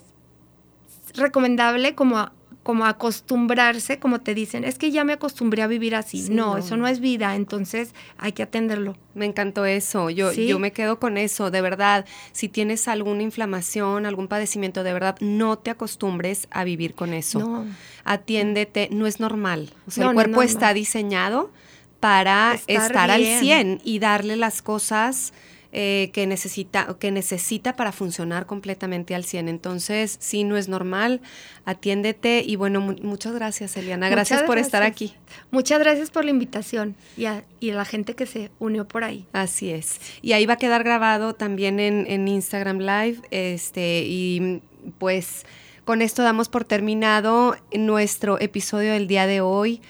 recomendable 1.14 1.94
como 1.94 2.30
como 2.62 2.84
acostumbrarse, 2.84 3.98
como 3.98 4.20
te 4.20 4.34
dicen, 4.34 4.64
es 4.64 4.78
que 4.78 4.90
ya 4.90 5.02
me 5.02 5.14
acostumbré 5.14 5.62
a 5.62 5.66
vivir 5.66 5.96
así. 5.96 6.28
no, 6.30 6.56
eso 6.58 6.76
no 6.76 6.86
es 6.86 7.00
vida, 7.00 7.34
entonces 7.34 7.94
hay 8.18 8.32
que 8.32 8.44
atenderlo. 8.44 8.96
Me 9.14 9.26
encantó 9.26 9.66
eso, 9.66 10.10
yo, 10.10 10.32
yo 10.32 10.58
me 10.58 10.72
quedo 10.72 10.98
con 10.98 11.18
eso, 11.18 11.50
de 11.50 11.60
verdad, 11.60 12.06
si 12.32 12.48
tienes 12.48 12.86
alguna 12.86 13.22
inflamación, 13.22 14.06
algún 14.06 14.28
padecimiento, 14.28 14.84
de 14.84 14.92
verdad, 14.92 15.16
no 15.20 15.58
te 15.58 15.70
acostumbres 15.70 16.46
a 16.50 16.64
vivir 16.64 16.94
con 16.94 17.12
eso. 17.14 17.40
No. 17.40 17.66
Atiéndete, 18.04 18.88
no 18.92 19.06
es 19.06 19.18
normal. 19.18 19.70
O 19.86 19.90
sea, 19.90 20.08
el 20.08 20.14
cuerpo 20.14 20.42
está 20.42 20.72
diseñado 20.72 21.50
para 21.98 22.58
estar, 22.66 23.10
al 23.10 23.24
100 23.24 23.80
y 23.84 23.98
darle 23.98 24.36
las 24.36 24.62
cosas 24.62 25.32
eh, 25.74 26.10
que, 26.12 26.26
necesita, 26.26 26.96
que 26.98 27.10
necesita 27.10 27.76
para 27.76 27.92
funcionar 27.92 28.44
completamente 28.44 29.14
al 29.14 29.24
100. 29.24 29.48
Entonces, 29.48 30.18
sí, 30.20 30.44
no 30.44 30.58
es 30.58 30.68
normal, 30.68 31.22
atiéndete 31.64 32.44
y 32.46 32.56
bueno, 32.56 32.80
muchas 32.80 33.32
gracias, 33.32 33.74
Eliana. 33.78 34.10
Gracias 34.10 34.42
por 34.42 34.58
estar 34.58 34.82
aquí. 34.82 35.14
Muchas 35.50 35.78
gracias 35.80 36.10
por 36.10 36.26
la 36.26 36.30
invitación 36.30 36.94
y 37.16 37.24
a, 37.24 37.44
y 37.58 37.72
la 37.72 37.86
gente 37.86 38.14
que 38.14 38.26
se 38.26 38.50
unió 38.58 38.86
por 38.86 39.02
ahí. 39.02 39.26
Así 39.32 39.70
es. 39.70 39.98
Y 40.20 40.32
ahí 40.32 40.44
va 40.44 40.54
a 40.54 40.58
quedar 40.58 40.84
grabado 40.84 41.34
también 41.34 41.80
en, 41.80 42.06
en 42.06 42.28
Instagram 42.28 42.78
Live 42.78 43.22
este, 43.30 44.04
y 44.06 44.60
pues... 44.98 45.46
Con 45.84 46.00
esto 46.00 46.22
damos 46.22 46.48
por 46.48 46.62
terminado 46.62 47.56
nuestro 47.72 48.40
episodio 48.40 48.92
del 48.92 49.08
día 49.08 49.26
de 49.26 49.40
hoy. 49.40 49.80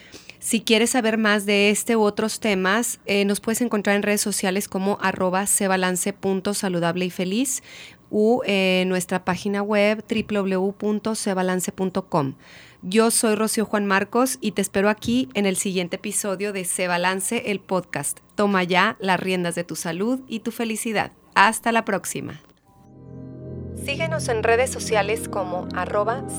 Si 0.43 0.61
quieres 0.61 0.91
saber 0.91 1.17
más 1.19 1.47
de 1.47 1.71
este 1.71 1.95
u 1.95 2.03
otros 2.03 2.41
temas, 2.41 2.99
eh, 3.07 3.25
nos 3.25 3.39
puedes 3.39 3.61
encontrar 3.61 3.95
en 3.95 4.03
redes 4.03 4.23
sociales 4.23 4.67
como 4.67 4.99
arroba 5.01 5.47
cebalance.saludable 5.47 7.05
y 7.05 7.11
feliz 7.11 7.63
u 8.11 8.43
en 8.45 8.89
nuestra 8.89 9.25
página 9.25 9.63
web 9.63 10.05
www.cebalance.com. 10.05 12.35
Yo 12.83 13.13
soy 13.13 13.37
Rocío 13.37 13.65
Juan 13.65 13.87
Marcos 13.87 14.39
y 14.41 14.51
te 14.51 14.63
espero 14.63 14.89
aquí 14.89 15.29
en 15.35 15.47
el 15.47 15.55
siguiente 15.57 15.95
episodio 15.95 16.53
de 16.53 16.65
Se 16.65 16.89
Balance, 16.89 17.53
el 17.53 17.61
podcast. 17.61 18.19
Toma 18.35 18.65
ya 18.65 18.97
las 18.99 19.21
riendas 19.21 19.55
de 19.55 19.63
tu 19.63 19.77
salud 19.77 20.23
y 20.27 20.41
tu 20.41 20.51
felicidad. 20.51 21.13
Hasta 21.37 21.71
la 21.71 21.85
próxima. 21.85 22.41
Síguenos 23.85 24.27
en 24.27 24.43
redes 24.43 24.73
sociales 24.73 25.29
como 25.29 25.69
arroba 25.73 26.27
y 26.29 26.33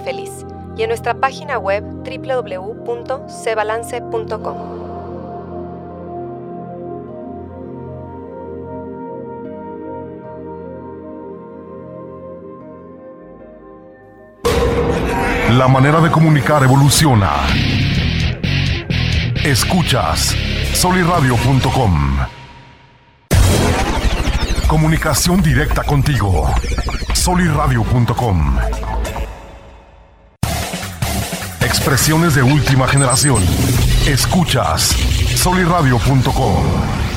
feliz 0.00 0.44
y 0.76 0.82
en 0.82 0.88
nuestra 0.88 1.14
página 1.14 1.58
web 1.58 1.84
www.cebalance.com. 1.84 4.84
La 15.58 15.68
manera 15.68 16.00
de 16.00 16.10
comunicar 16.10 16.64
evoluciona. 16.64 17.30
Escuchas 19.44 20.34
soliradio.com. 20.72 22.16
Comunicación 24.66 25.42
directa 25.42 25.84
contigo. 25.84 26.48
soliradio.com 27.12 28.58
Expresiones 31.76 32.36
de 32.36 32.42
última 32.44 32.86
generación. 32.86 33.42
Escuchas 34.06 34.96
soliradio.com. 35.34 37.13